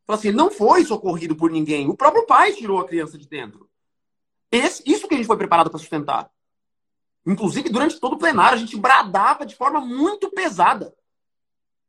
[0.05, 1.89] Falou assim, não foi socorrido por ninguém.
[1.89, 3.69] O próprio pai tirou a criança de dentro.
[4.51, 6.29] Esse, isso que a gente foi preparado para sustentar.
[7.25, 10.93] Inclusive, durante todo o plenário, a gente bradava de forma muito pesada.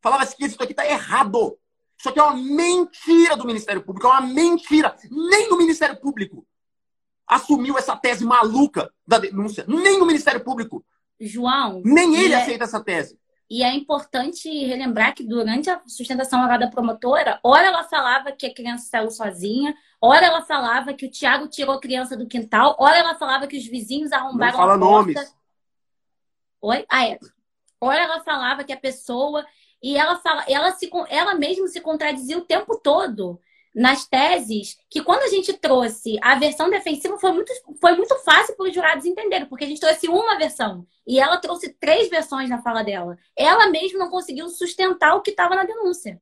[0.00, 1.58] Falava assim, isso aqui está errado.
[1.98, 4.06] Isso aqui é uma mentira do Ministério Público.
[4.06, 4.96] É uma mentira.
[5.10, 6.46] Nem o Ministério Público
[7.26, 9.64] assumiu essa tese maluca da denúncia.
[9.66, 10.84] Nem o Ministério Público.
[11.20, 11.80] João.
[11.84, 12.42] Nem ele é...
[12.42, 13.18] aceita essa tese.
[13.52, 18.46] E é importante relembrar que durante a sustentação oral da promotora, ora ela falava que
[18.46, 22.74] a criança saiu sozinha, ora ela falava que o Tiago tirou a criança do quintal,
[22.80, 25.12] ora ela falava que os vizinhos arrombaram Não fala a porta.
[25.12, 25.36] Nomes.
[26.62, 26.86] Oi?
[26.88, 27.18] Ah, é.
[27.78, 29.44] Ora ela falava que a pessoa.
[29.82, 33.38] E ela fala, ela, se, ela mesma se contradizia o tempo todo
[33.74, 38.54] nas teses que quando a gente trouxe a versão defensiva foi muito, foi muito fácil
[38.56, 42.50] para os jurados entenderem, porque a gente trouxe uma versão e ela trouxe três versões
[42.50, 43.16] na fala dela.
[43.36, 46.20] Ela mesma não conseguiu sustentar o que estava na denúncia.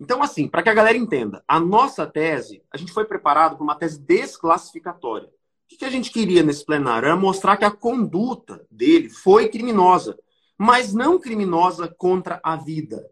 [0.00, 3.64] Então, assim, para que a galera entenda, a nossa tese, a gente foi preparado para
[3.64, 5.28] uma tese desclassificatória.
[5.28, 7.06] O que a gente queria nesse plenário?
[7.06, 10.18] Era mostrar que a conduta dele foi criminosa,
[10.58, 13.08] mas não criminosa contra a vida.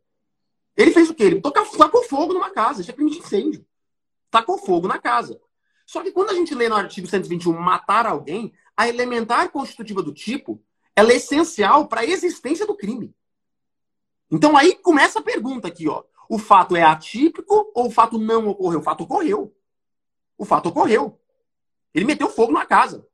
[0.76, 1.24] Ele fez o quê?
[1.24, 2.80] Ele tacou fogo numa casa.
[2.80, 3.64] Isso é crime de incêndio.
[4.30, 5.40] Tacou fogo na casa.
[5.86, 10.12] Só que quando a gente lê no artigo 121 matar alguém, a elementar constitutiva do
[10.12, 10.62] tipo
[10.94, 13.14] ela é essencial para a existência do crime.
[14.30, 16.04] Então aí começa a pergunta aqui, ó.
[16.28, 18.80] O fato é atípico ou o fato não ocorreu?
[18.80, 19.54] O fato ocorreu.
[20.38, 21.18] O fato ocorreu.
[21.94, 23.06] Ele meteu fogo na casa.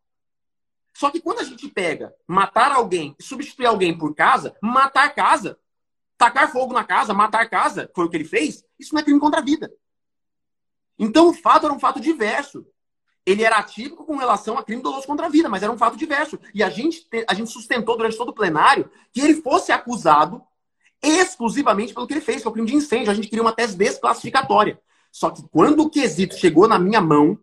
[0.94, 5.58] Só que quando a gente pega matar alguém, substituir alguém por casa, matar casa,
[6.18, 9.20] tacar fogo na casa, matar casa, foi o que ele fez, isso não é crime
[9.20, 9.72] contra a vida.
[10.98, 12.66] Então o fato era um fato diverso.
[13.24, 15.96] Ele era atípico com relação a crime doloso contra a vida, mas era um fato
[15.96, 16.38] diverso.
[16.52, 20.42] E a gente, a gente sustentou durante todo o plenário que ele fosse acusado
[21.00, 23.10] exclusivamente pelo que ele fez, que é o crime de incêndio.
[23.10, 24.80] A gente queria uma tese desclassificatória.
[25.12, 27.38] Só que quando o quesito chegou na minha mão,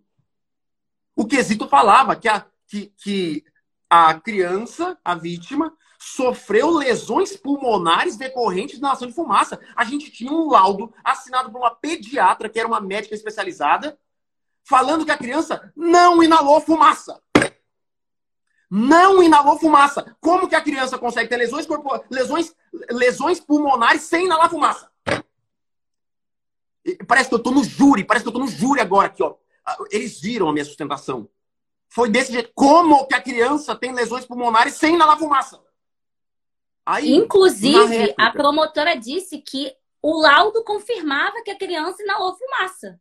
[1.15, 3.45] o quesito falava que a, que, que
[3.89, 5.73] a criança, a vítima,
[6.05, 9.59] sofreu lesões pulmonares decorrentes da inalação de fumaça.
[9.75, 13.97] A gente tinha um laudo assinado por uma pediatra, que era uma médica especializada,
[14.63, 17.19] falando que a criança não inalou fumaça.
[18.69, 20.15] Não inalou fumaça.
[20.21, 21.67] Como que a criança consegue ter lesões,
[22.11, 22.55] lesões,
[22.91, 24.91] lesões pulmonares sem inalar fumaça?
[27.07, 29.35] Parece que eu tô no júri, parece que eu tô no júri agora aqui, ó.
[29.89, 31.27] Eles viram a minha sustentação.
[31.89, 32.51] Foi desse jeito.
[32.53, 35.64] Como que a criança tem lesões pulmonares sem inalar fumaça?
[36.85, 42.99] Aí, Inclusive, a promotora disse que o laudo confirmava que a criança inalou fumaça.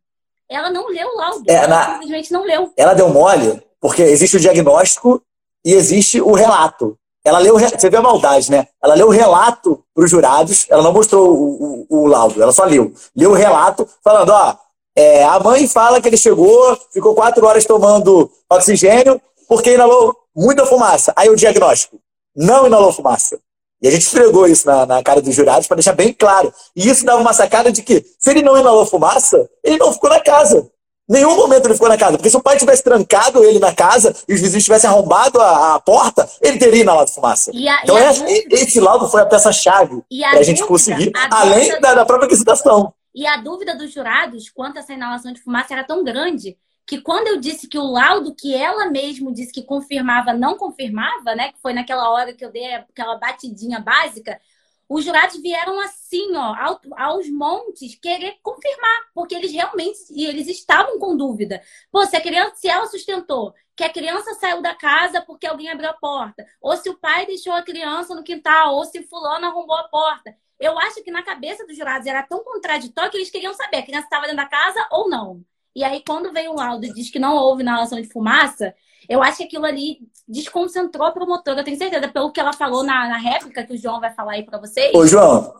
[0.49, 1.43] Ela não leu o laudo.
[1.47, 1.91] É, ela na...
[1.93, 2.73] simplesmente não leu.
[2.75, 5.21] Ela deu mole, porque existe o diagnóstico
[5.63, 6.97] e existe o relato.
[7.23, 8.67] Ela leu, você vê a maldade, né?
[8.83, 12.51] Ela leu o relato para os jurados, ela não mostrou o, o, o, laudo, ela
[12.51, 12.93] só leu.
[13.15, 14.55] Leu o relato falando, ó,
[14.95, 20.67] é, a mãe fala que ele chegou, ficou quatro horas tomando oxigênio porque inalou muita
[20.67, 21.13] fumaça.
[21.15, 21.99] Aí o diagnóstico,
[22.35, 23.39] não inalou fumaça.
[23.81, 26.53] E a gente entregou isso na, na cara dos jurados para deixar bem claro.
[26.75, 30.09] E isso dava uma sacada de que, se ele não inalou fumaça, ele não ficou
[30.09, 30.69] na casa.
[31.07, 32.17] Nenhum momento ele ficou na casa.
[32.17, 35.75] Porque se o pai tivesse trancado ele na casa e os vizinhos tivessem arrombado a,
[35.75, 37.51] a porta, ele teria inalado fumaça.
[37.51, 38.55] A, então, essa, dúvida...
[38.55, 40.01] esse laudo foi a peça-chave
[40.31, 42.91] para a gente conseguir, além da, da própria licitação.
[43.13, 47.01] E a dúvida dos jurados quanto a essa inalação de fumaça era tão grande que
[47.01, 51.51] quando eu disse que o laudo que ela mesmo disse que confirmava não confirmava, né,
[51.51, 54.39] que foi naquela hora que eu dei aquela batidinha básica,
[54.87, 56.55] os jurados vieram assim, ó,
[56.97, 61.61] aos montes, querer confirmar, porque eles realmente e eles estavam com dúvida.
[61.91, 65.69] Pô, se a criança, se ela sustentou que a criança saiu da casa porque alguém
[65.69, 69.47] abriu a porta, ou se o pai deixou a criança no quintal, ou se fulano
[69.47, 70.35] arrombou a porta.
[70.59, 73.83] Eu acho que na cabeça dos jurados era tão contraditório que eles queriam saber a
[73.83, 75.43] criança estava dentro da casa ou não.
[75.75, 78.73] E aí, quando veio o laudo e diz que não houve inalação de fumaça,
[79.09, 82.83] eu acho que aquilo ali desconcentrou a promotora, eu tenho certeza, pelo que ela falou
[82.83, 84.95] na, na réplica, que o João vai falar aí para vocês.
[84.95, 85.53] Ô, João,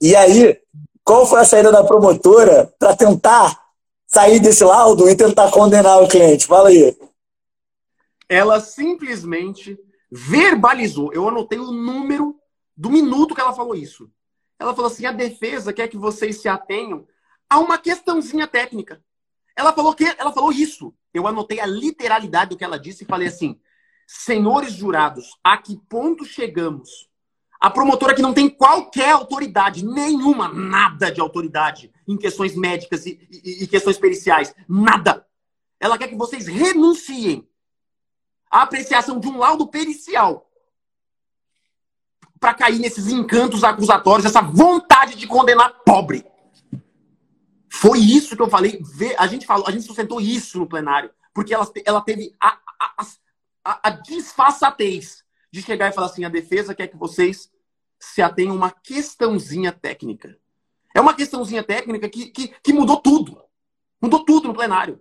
[0.00, 0.60] e aí,
[1.02, 3.60] qual foi a saída da promotora para tentar
[4.06, 6.46] sair desse laudo e tentar condenar o cliente?
[6.46, 6.96] Fala aí.
[8.28, 9.78] Ela simplesmente
[10.10, 11.12] verbalizou.
[11.12, 12.36] Eu anotei o número
[12.76, 14.10] do minuto que ela falou isso.
[14.58, 17.06] Ela falou assim: a defesa quer que vocês se atenham
[17.48, 19.02] a uma questãozinha técnica.
[19.56, 20.94] Ela falou que ela falou isso.
[21.12, 23.60] Eu anotei a literalidade do que ela disse e falei assim:
[24.06, 27.08] senhores jurados, a que ponto chegamos?
[27.60, 33.20] A promotora que não tem qualquer autoridade, nenhuma, nada de autoridade em questões médicas e,
[33.30, 35.24] e, e questões periciais, nada.
[35.78, 37.48] Ela quer que vocês renunciem
[38.50, 40.50] à apreciação de um laudo pericial
[42.40, 46.26] para cair nesses encantos acusatórios, essa vontade de condenar pobre.
[47.82, 48.80] Foi isso que eu falei.
[49.18, 53.06] A gente falou, a gente sustentou isso no plenário, porque ela, ela teve a, a,
[53.64, 57.50] a, a disfarçatez de chegar e falar assim: a defesa quer que vocês
[57.98, 60.38] se atenham a uma questãozinha técnica.
[60.94, 63.42] É uma questãozinha técnica que, que, que mudou tudo.
[64.00, 65.00] Mudou tudo no plenário.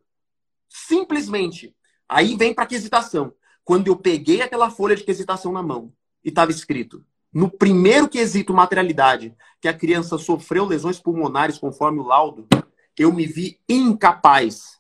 [0.68, 1.76] Simplesmente.
[2.10, 3.32] Aí vem para quesitação.
[3.64, 5.94] Quando eu peguei aquela folha de quesitação na mão
[6.26, 12.04] e estava escrito no primeiro quesito materialidade, que a criança sofreu lesões pulmonares conforme o
[12.04, 12.48] laudo,
[12.98, 14.80] eu me vi incapaz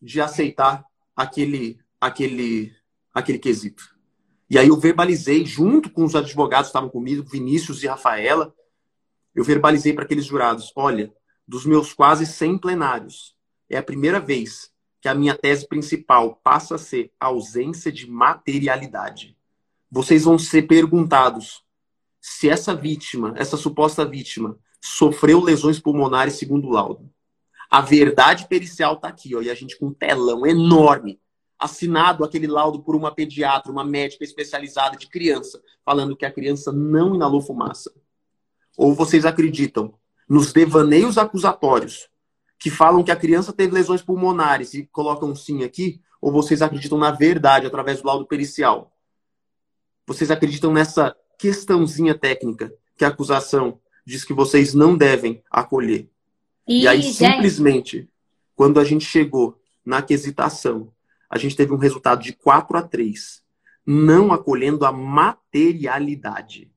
[0.00, 2.74] de aceitar aquele, aquele,
[3.12, 3.96] aquele quesito.
[4.50, 8.54] E aí eu verbalizei, junto com os advogados que estavam comigo, Vinícius e Rafaela,
[9.34, 11.12] eu verbalizei para aqueles jurados: olha,
[11.46, 13.36] dos meus quase 100 plenários,
[13.68, 14.70] é a primeira vez
[15.00, 19.36] que a minha tese principal passa a ser ausência de materialidade
[19.92, 21.62] vocês vão ser perguntados
[22.18, 27.08] se essa vítima, essa suposta vítima, sofreu lesões pulmonares segundo o laudo.
[27.70, 31.20] A verdade pericial está aqui, ó, e a gente com um telão enorme,
[31.58, 36.72] assinado aquele laudo por uma pediatra, uma médica especializada de criança, falando que a criança
[36.72, 37.92] não inalou fumaça.
[38.76, 39.94] Ou vocês acreditam
[40.28, 42.08] nos devaneios acusatórios
[42.58, 46.98] que falam que a criança teve lesões pulmonares e colocam sim aqui, ou vocês acreditam
[46.98, 48.92] na verdade através do laudo pericial?
[50.06, 56.08] Vocês acreditam nessa questãozinha técnica que a acusação diz que vocês não devem acolher?
[56.66, 57.14] E, e aí, gente...
[57.14, 58.08] simplesmente,
[58.54, 60.92] quando a gente chegou na quesitação,
[61.28, 63.42] a gente teve um resultado de 4 a 3,
[63.86, 66.70] não acolhendo a materialidade.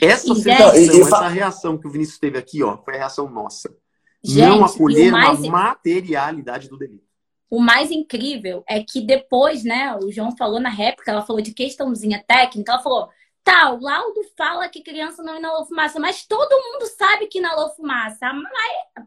[0.00, 3.74] Essa sensação, essa reação que o Vinícius teve aqui, ó, foi a reação nossa.
[4.22, 5.42] Gente, não acolher mais...
[5.44, 7.08] a materialidade do delito.
[7.48, 11.52] O mais incrível é que depois, né, o João falou na réplica, ela falou de
[11.52, 13.08] questãozinha técnica, ela falou,
[13.42, 17.70] tá, o laudo fala que criança não inalou fumaça, mas todo mundo sabe que inalou
[17.70, 18.26] fumaça.
[18.26, 19.02] A,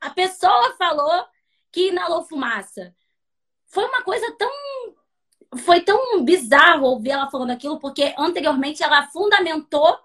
[0.00, 1.26] a pessoa falou
[1.72, 2.94] que inalou fumaça.
[3.66, 4.50] Foi uma coisa tão
[5.64, 9.98] foi tão bizarro ouvir ela falando aquilo, porque anteriormente ela fundamentou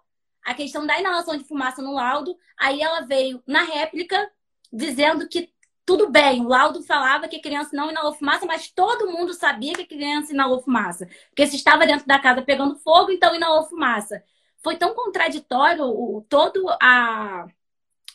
[0.43, 4.31] a questão da inalação de fumaça no laudo, aí ela veio na réplica
[4.71, 5.53] dizendo que
[5.85, 9.73] tudo bem, o laudo falava que a criança não inalou fumaça, mas todo mundo sabia
[9.73, 11.07] que a criança inalou fumaça.
[11.29, 14.23] Porque se estava dentro da casa pegando fogo, então inalou fumaça.
[14.63, 17.45] Foi tão contraditório o, todo a,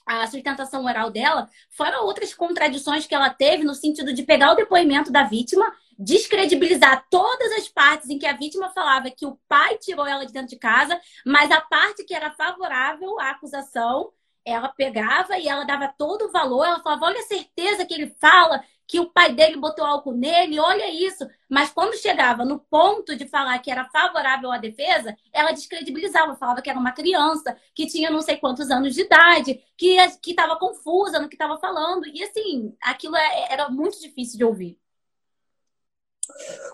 [0.05, 4.57] a sustentação oral dela, fora outras contradições que ela teve no sentido de pegar o
[4.57, 9.79] depoimento da vítima, descredibilizar todas as partes em que a vítima falava que o pai
[9.79, 14.13] tirou ela de dentro de casa, mas a parte que era favorável à acusação
[14.45, 18.15] ela pegava e ela dava todo o valor, ela falava, olha a certeza que ele
[18.21, 21.25] fala que o pai dele botou álcool nele, olha isso.
[21.49, 26.61] Mas quando chegava no ponto de falar que era favorável à defesa, ela descredibilizava, falava
[26.61, 31.21] que era uma criança, que tinha não sei quantos anos de idade, que estava confusa
[31.21, 32.05] no que estava falando.
[32.09, 34.77] E assim, aquilo é, era muito difícil de ouvir.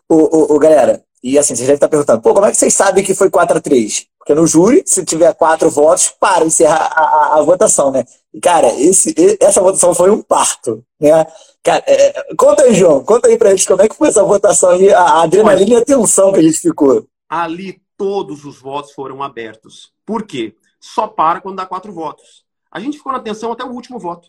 [0.08, 3.02] Ô, ô, galera, e assim, vocês devem estar perguntando, pô, como é que vocês sabem
[3.02, 7.00] que foi 4 a 3 Porque no júri, se tiver quatro votos, para encerrar a,
[7.00, 8.04] a, a votação, né?
[8.32, 11.26] E, cara, esse, essa votação foi um parto, né?
[11.64, 14.70] Cara, é, conta aí, João, conta aí pra gente como é que foi essa votação
[14.70, 17.04] aí, a, a adrenalina e a tensão que a gente ficou.
[17.28, 19.92] Ali todos os votos foram abertos.
[20.06, 20.54] Por quê?
[20.78, 22.44] Só para quando dá quatro votos.
[22.70, 24.28] A gente ficou na tensão até o último voto.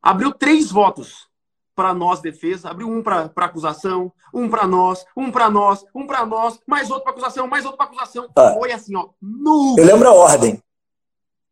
[0.00, 1.26] Abriu três votos
[1.74, 6.24] para nós, defesa, abriu um para acusação, um para nós, um para nós, um para
[6.24, 8.28] nós, mais outro para acusação, mais outro para acusação.
[8.36, 9.08] Ah, foi assim, ó.
[9.20, 9.76] No...
[9.78, 10.62] Eu lembro a ordem.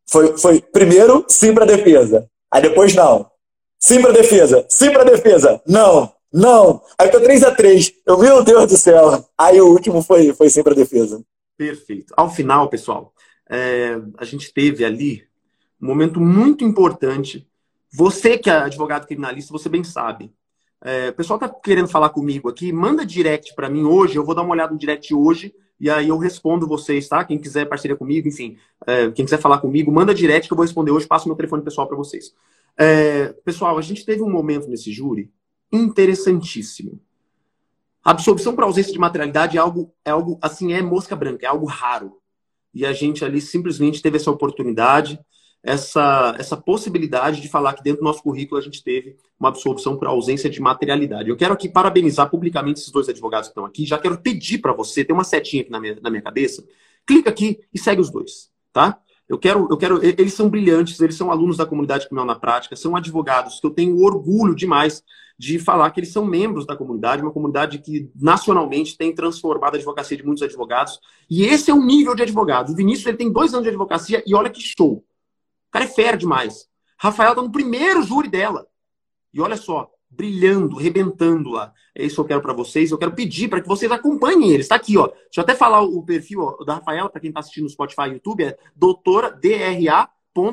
[0.09, 3.31] Foi, foi primeiro sim para defesa, aí depois não.
[3.79, 6.83] Sim para defesa, sim para defesa, não, não.
[6.97, 9.25] Aí tô 3 a 3 Eu, meu Deus do céu.
[9.37, 11.23] Aí o último foi, foi sim para defesa.
[11.57, 12.15] Perfeito.
[12.17, 13.13] Ao final, pessoal,
[13.51, 15.25] é, a gente teve ali
[15.81, 17.47] um momento muito importante.
[17.93, 20.33] Você que é advogado criminalista, você bem sabe.
[20.81, 24.35] É, o pessoal está querendo falar comigo aqui, manda direct para mim hoje, eu vou
[24.35, 27.25] dar uma olhada no direct hoje e aí eu respondo vocês, tá?
[27.25, 30.65] Quem quiser parceria comigo, enfim, é, quem quiser falar comigo, manda direct que eu vou
[30.65, 32.35] responder hoje, passo meu telefone pessoal para vocês.
[32.77, 35.31] É, pessoal, a gente teve um momento nesse júri
[35.71, 37.01] interessantíssimo.
[38.05, 41.49] A absorção por ausência de materialidade é algo, é algo, assim, é mosca branca, é
[41.49, 42.19] algo raro.
[42.75, 45.21] E a gente ali simplesmente teve essa oportunidade,
[45.63, 49.97] essa, essa possibilidade de falar que dentro do nosso currículo a gente teve uma absorção
[49.97, 51.29] por ausência de materialidade.
[51.29, 53.87] Eu quero aqui parabenizar publicamente esses dois advogados que estão aqui.
[53.87, 56.65] Já quero pedir para você, tem uma setinha aqui na minha, na minha cabeça,
[57.07, 58.99] clica aqui e segue os dois, tá?
[59.29, 60.05] Eu quero, eu quero.
[60.05, 63.71] Eles são brilhantes, eles são alunos da comunidade criminal na prática, são advogados que eu
[63.71, 65.03] tenho orgulho demais
[65.39, 69.77] de falar que eles são membros da comunidade, uma comunidade que nacionalmente tem transformado a
[69.79, 71.01] advocacia de muitos advogados.
[71.31, 72.73] E esse é o nível de advogado.
[72.73, 75.03] O Vinícius ele tem dois anos de advocacia e olha que show.
[75.73, 76.69] Cara é fera demais.
[76.99, 78.67] Rafael está no primeiro júri dela.
[79.35, 81.73] E olha só, brilhando, rebentando lá.
[81.95, 82.91] É isso que eu quero para vocês.
[82.91, 84.67] Eu quero pedir para que vocês acompanhem eles.
[84.67, 85.09] Está aqui, ó.
[85.09, 88.03] Deixa eu até falar o perfil ó, da Rafaela, para quem está assistindo no Spotify
[88.03, 90.09] e YouTube, é doutora DRA.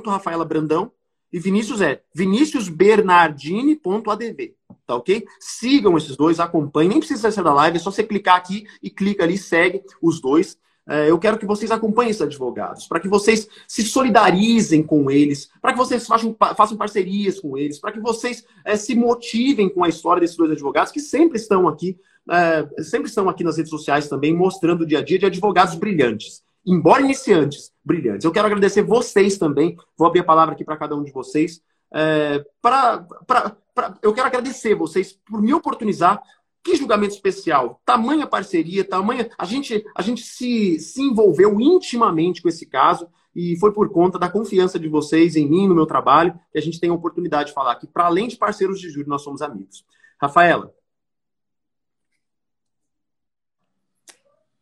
[0.07, 0.91] Rafaela Brandão.
[1.32, 4.55] E Vinícius é viniciusbernardini.adv.
[4.86, 5.26] Tá ok?
[5.39, 6.89] Sigam esses dois, acompanhem.
[6.89, 10.20] Nem precisa ser da live, é só você clicar aqui e clica ali, segue os
[10.20, 10.57] dois.
[10.88, 15.50] É, eu quero que vocês acompanhem esses advogados, para que vocês se solidarizem com eles,
[15.62, 19.84] para que vocês façam, façam parcerias com eles, para que vocês é, se motivem com
[19.84, 22.00] a história desses dois advogados que sempre estão aqui,
[22.30, 25.76] é, sempre estão aqui nas redes sociais também, mostrando o dia a dia de advogados
[25.76, 28.26] brilhantes, embora iniciantes, brilhantes.
[28.26, 31.62] Eu quero agradecer vocês também, vou abrir a palavra aqui para cada um de vocês.
[31.94, 36.22] É, pra, pra, pra, eu quero agradecer vocês por me oportunizar
[36.64, 37.82] que julgamento especial?
[37.86, 39.30] Tamanha parceria, tamanha.
[39.38, 44.20] A gente, a gente se, se envolveu intimamente com esse caso e foi por conta
[44.20, 47.49] da confiança de vocês em mim, no meu trabalho, que a gente tem a oportunidade
[47.49, 49.86] de falar que, para além de parceiros de júri, nós somos amigos.
[50.22, 50.74] Rafaela.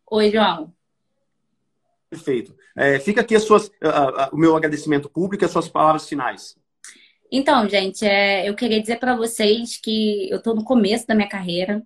[0.10, 0.74] Oi, João.
[2.10, 2.56] Perfeito.
[2.76, 6.08] É, fica aqui as suas, uh, uh, o meu agradecimento público e as suas palavras
[6.08, 6.58] finais.
[7.32, 11.28] Então, gente, é, eu queria dizer para vocês que eu estou no começo da minha
[11.28, 11.86] carreira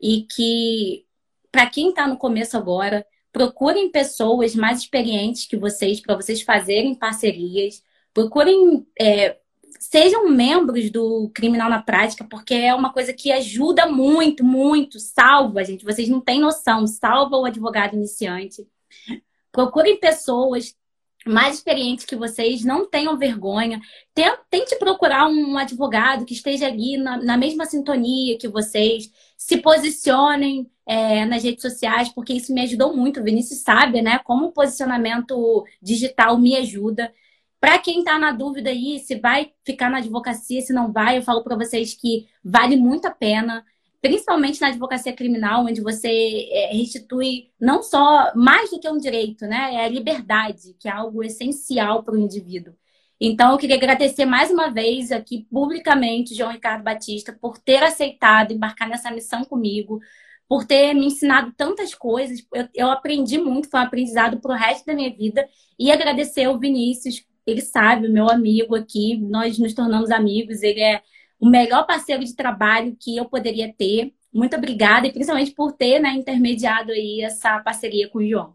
[0.00, 1.06] e que,
[1.50, 6.94] para quem está no começo agora, procurem pessoas mais experientes que vocês, para vocês fazerem
[6.94, 7.82] parcerias.
[8.12, 9.38] Procurem, é,
[9.80, 15.64] sejam membros do Criminal na Prática, porque é uma coisa que ajuda muito, muito, salva,
[15.64, 15.84] gente.
[15.84, 18.66] Vocês não têm noção, salva o advogado iniciante.
[19.50, 20.74] Procurem pessoas
[21.26, 23.80] mais experientes que vocês, não tenham vergonha.
[24.50, 29.10] Tente procurar um advogado que esteja ali na, na mesma sintonia que vocês.
[29.36, 33.20] Se posicionem é, nas redes sociais, porque isso me ajudou muito.
[33.20, 34.18] O Vinícius sabe, né?
[34.24, 37.12] Como o posicionamento digital me ajuda.
[37.60, 41.22] Para quem está na dúvida aí se vai ficar na advocacia, se não vai, eu
[41.22, 43.64] falo para vocês que vale muito a pena
[44.02, 49.46] principalmente na advocacia criminal, onde você é, restitui não só mais do que um direito,
[49.46, 49.76] né?
[49.76, 52.74] É a liberdade, que é algo essencial para o indivíduo.
[53.20, 58.52] Então, eu queria agradecer mais uma vez aqui publicamente João Ricardo Batista por ter aceitado
[58.52, 60.00] embarcar nessa missão comigo,
[60.48, 62.44] por ter me ensinado tantas coisas.
[62.52, 65.48] Eu, eu aprendi muito, foi um aprendizado para o resto da minha vida.
[65.78, 71.00] E agradecer ao Vinícius, ele sabe, meu amigo aqui, nós nos tornamos amigos, ele é
[71.42, 74.14] o melhor parceiro de trabalho que eu poderia ter.
[74.32, 78.54] Muito obrigada e principalmente por ter né, intermediado aí essa parceria com o João.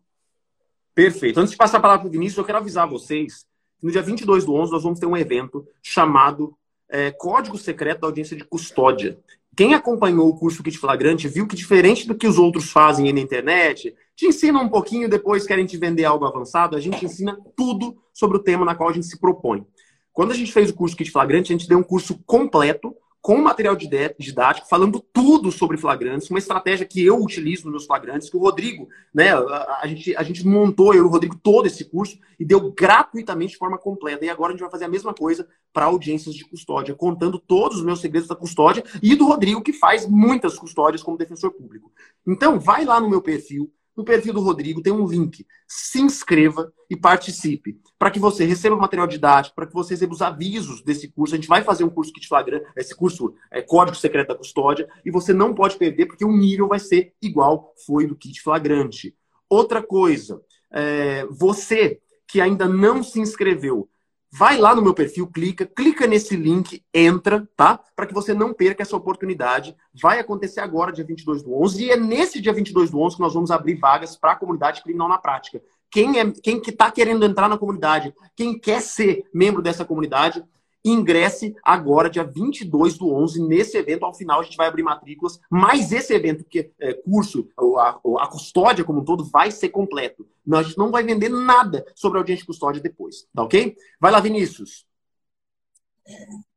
[0.95, 1.37] Perfeito.
[1.37, 3.45] Antes de passar a palavra para o Vinícius, eu quero avisar vocês
[3.77, 6.57] que no dia 22 do 11 nós vamos ter um evento chamado
[6.87, 9.19] é, Código Secreto da Audiência de Custódia.
[9.53, 13.13] Quem acompanhou o curso Kit Flagrante viu que, diferente do que os outros fazem aí
[13.13, 17.37] na internet, te ensina um pouquinho, depois querem te vender algo avançado, a gente ensina
[17.55, 19.65] tudo sobre o tema na qual a gente se propõe.
[20.17, 23.37] Quando a gente fez o curso Kit Flagrante, a gente deu um curso completo, com
[23.37, 28.35] material didático, falando tudo sobre flagrantes, uma estratégia que eu utilizo nos meus flagrantes, que
[28.35, 31.85] o Rodrigo, né, a, a, gente, a gente montou, eu e o Rodrigo, todo esse
[31.85, 34.25] curso e deu gratuitamente de forma completa.
[34.25, 37.77] E agora a gente vai fazer a mesma coisa para audiências de custódia, contando todos
[37.77, 41.91] os meus segredos da custódia e do Rodrigo, que faz muitas custódias como defensor público.
[42.25, 45.45] Então, vai lá no meu perfil, no perfil do Rodrigo tem um link.
[45.67, 47.81] Se inscreva e participe.
[47.97, 51.33] Para que você receba o material didático, para que você receba os avisos desse curso.
[51.33, 54.87] A gente vai fazer um curso Kit Flagrante, esse curso é Código Secreto da Custódia,
[55.03, 59.15] e você não pode perder, porque o nível vai ser igual foi do Kit Flagrante.
[59.49, 60.41] Outra coisa,
[60.71, 63.89] é, você que ainda não se inscreveu,
[64.37, 67.79] vai lá no meu perfil, clica, clica nesse link, entra, tá?
[67.95, 69.75] Para que você não perca essa oportunidade.
[69.99, 73.21] Vai acontecer agora, dia 22 do 11, e é nesse dia 22 do 11 que
[73.21, 75.59] nós vamos abrir vagas para a comunidade criminal na prática.
[75.89, 80.43] Quem é quem que está querendo entrar na comunidade, quem quer ser membro dessa comunidade,
[80.89, 84.05] ingresse agora, dia 22 do 11, nesse evento.
[84.05, 88.27] Ao final, a gente vai abrir matrículas, mas esse evento, que é curso, a, a
[88.27, 90.27] custódia como um todo, vai ser completo.
[90.45, 93.75] Não, a gente não vai vender nada sobre a audiência de custódia depois, tá ok?
[93.99, 94.85] Vai lá, Vinícius.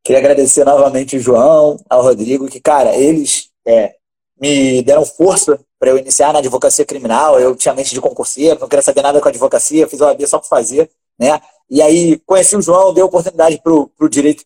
[0.02, 3.96] Queria agradecer novamente o João, ao Rodrigo, que, cara, eles é,
[4.40, 7.38] me deram força para eu iniciar na advocacia criminal.
[7.38, 10.38] Eu tinha mente de concurseiro, não queria saber nada com advocacia, fiz o AB só
[10.38, 10.90] para fazer,
[11.20, 11.40] né?
[11.68, 14.42] E aí conheci o João, dei oportunidade para o direito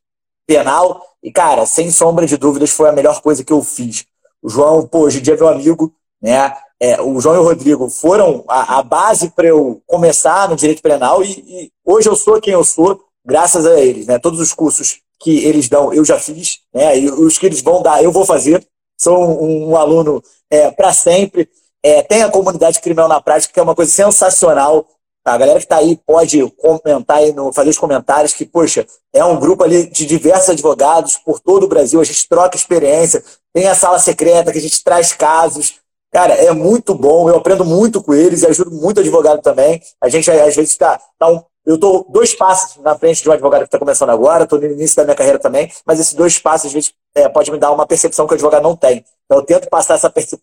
[0.46, 1.00] penal.
[1.22, 4.04] E, cara, sem sombra de dúvidas, foi a melhor coisa que eu fiz.
[4.42, 6.54] O João, pô, hoje em dia é meu amigo, né?
[6.80, 10.82] É, o João e o Rodrigo foram a, a base para eu começar no direito
[10.82, 14.18] penal e, e, hoje eu sou quem eu sou, graças a eles, né?
[14.18, 16.98] Todos os cursos que eles dão, eu já fiz, né?
[16.98, 18.66] E os que eles vão dar, eu vou fazer.
[18.98, 21.48] Sou um, um aluno é, para sempre.
[21.82, 24.86] É, tem a comunidade criminal na prática, que é uma coisa sensacional.
[25.24, 29.40] A galera que está aí pode comentar aí, fazer os comentários que, poxa, é um
[29.40, 33.74] grupo ali de diversos advogados por todo o Brasil, a gente troca experiência, tem a
[33.74, 35.76] sala secreta que a gente traz casos.
[36.12, 39.80] Cara, é muito bom, eu aprendo muito com eles e ajudo muito advogado também.
[40.00, 43.32] A gente, às vezes, está tá um, eu estou dois passos na frente de um
[43.32, 46.38] advogado que está começando agora, estou no início da minha carreira também, mas esses dois
[46.38, 49.04] passos, às vezes, é, pode me dar uma percepção que o advogado não tem.
[49.24, 50.40] Então, eu tento passar essa, percep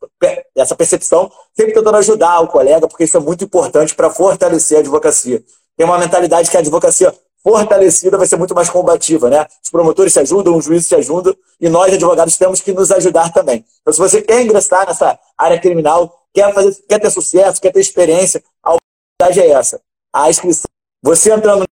[0.56, 4.80] essa percepção, sempre tentando ajudar o colega, porque isso é muito importante para fortalecer a
[4.80, 5.44] advocacia.
[5.78, 7.14] Tem uma mentalidade que a advocacia
[7.44, 9.46] fortalecida vai ser muito mais combativa, né?
[9.64, 13.32] Os promotores se ajudam, os juízes se ajudam, e nós, advogados, temos que nos ajudar
[13.32, 13.64] também.
[13.82, 17.80] Então, se você quer ingressar nessa área criminal, quer, fazer, quer ter sucesso, quer ter
[17.80, 19.82] experiência, a oportunidade é essa.
[20.14, 20.71] A inscrição
[21.02, 21.66] você entrando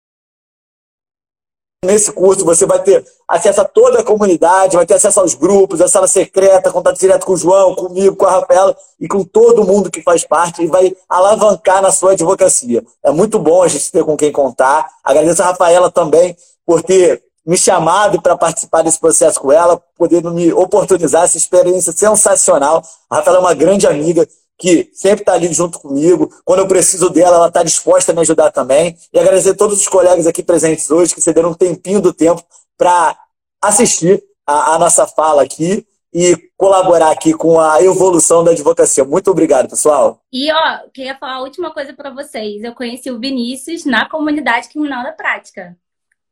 [1.85, 5.79] nesse curso, você vai ter acesso a toda a comunidade, vai ter acesso aos grupos,
[5.79, 9.65] a sala secreta, contato direto com o João, comigo, com a Rafaela e com todo
[9.65, 12.83] mundo que faz parte e vai alavancar na sua advocacia.
[13.03, 14.87] É muito bom a gente ter com quem contar.
[15.03, 20.21] Agradeço a Rafaela também por ter me chamado para participar desse processo com ela, poder
[20.23, 22.83] me oportunizar essa experiência sensacional.
[23.09, 24.27] A Rafaela é uma grande amiga,
[24.57, 26.31] que sempre está ali junto comigo.
[26.43, 28.97] Quando eu preciso dela, ela está disposta a me ajudar também.
[29.13, 32.43] E agradecer a todos os colegas aqui presentes hoje que cederam um tempinho do tempo
[32.75, 33.17] para
[33.61, 39.03] assistir a, a, nossa fala aqui e colaborar aqui com a evolução da advocacia.
[39.03, 40.21] Muito obrigado, pessoal.
[40.31, 42.63] E, ó, queria falar a última coisa para vocês.
[42.63, 45.77] Eu conheci o Vinícius na comunidade criminal da prática.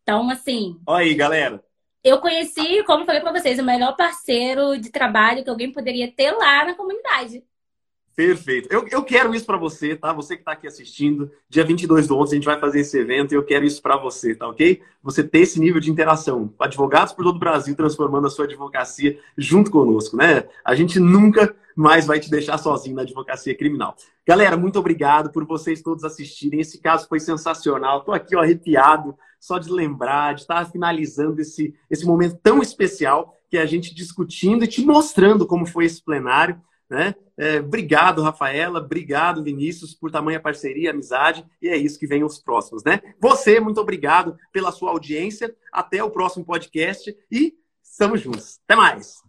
[0.01, 0.79] Então, assim.
[0.87, 1.63] Olha aí, galera.
[2.03, 6.31] Eu conheci, como falei para vocês, o melhor parceiro de trabalho que alguém poderia ter
[6.31, 7.43] lá na comunidade.
[8.15, 8.69] Perfeito.
[8.71, 10.13] Eu, eu quero isso para você, tá?
[10.13, 13.33] Você que está aqui assistindo, dia 22 do 11 a gente vai fazer esse evento
[13.33, 14.81] e eu quero isso para você, tá ok?
[15.03, 16.53] Você ter esse nível de interação.
[16.57, 20.45] Advogados por todo o Brasil transformando a sua advocacia junto conosco, né?
[20.63, 23.97] A gente nunca mais vai te deixar sozinho na advocacia criminal.
[24.25, 26.61] Galera, muito obrigado por vocês todos assistirem.
[26.61, 28.01] Esse caso foi sensacional.
[28.05, 33.35] Tô aqui ó, arrepiado só de lembrar, de estar finalizando esse, esse momento tão especial
[33.49, 36.59] que é a gente discutindo e te mostrando como foi esse plenário.
[36.89, 37.15] Né?
[37.37, 38.79] É, obrigado, Rafaela.
[38.79, 41.45] Obrigado, Vinícius, por tamanha parceria, amizade.
[41.61, 43.01] E é isso que vem os próximos, né?
[43.19, 45.55] Você, muito obrigado pela sua audiência.
[45.71, 48.59] Até o próximo podcast e estamos juntos.
[48.65, 49.24] Até mais.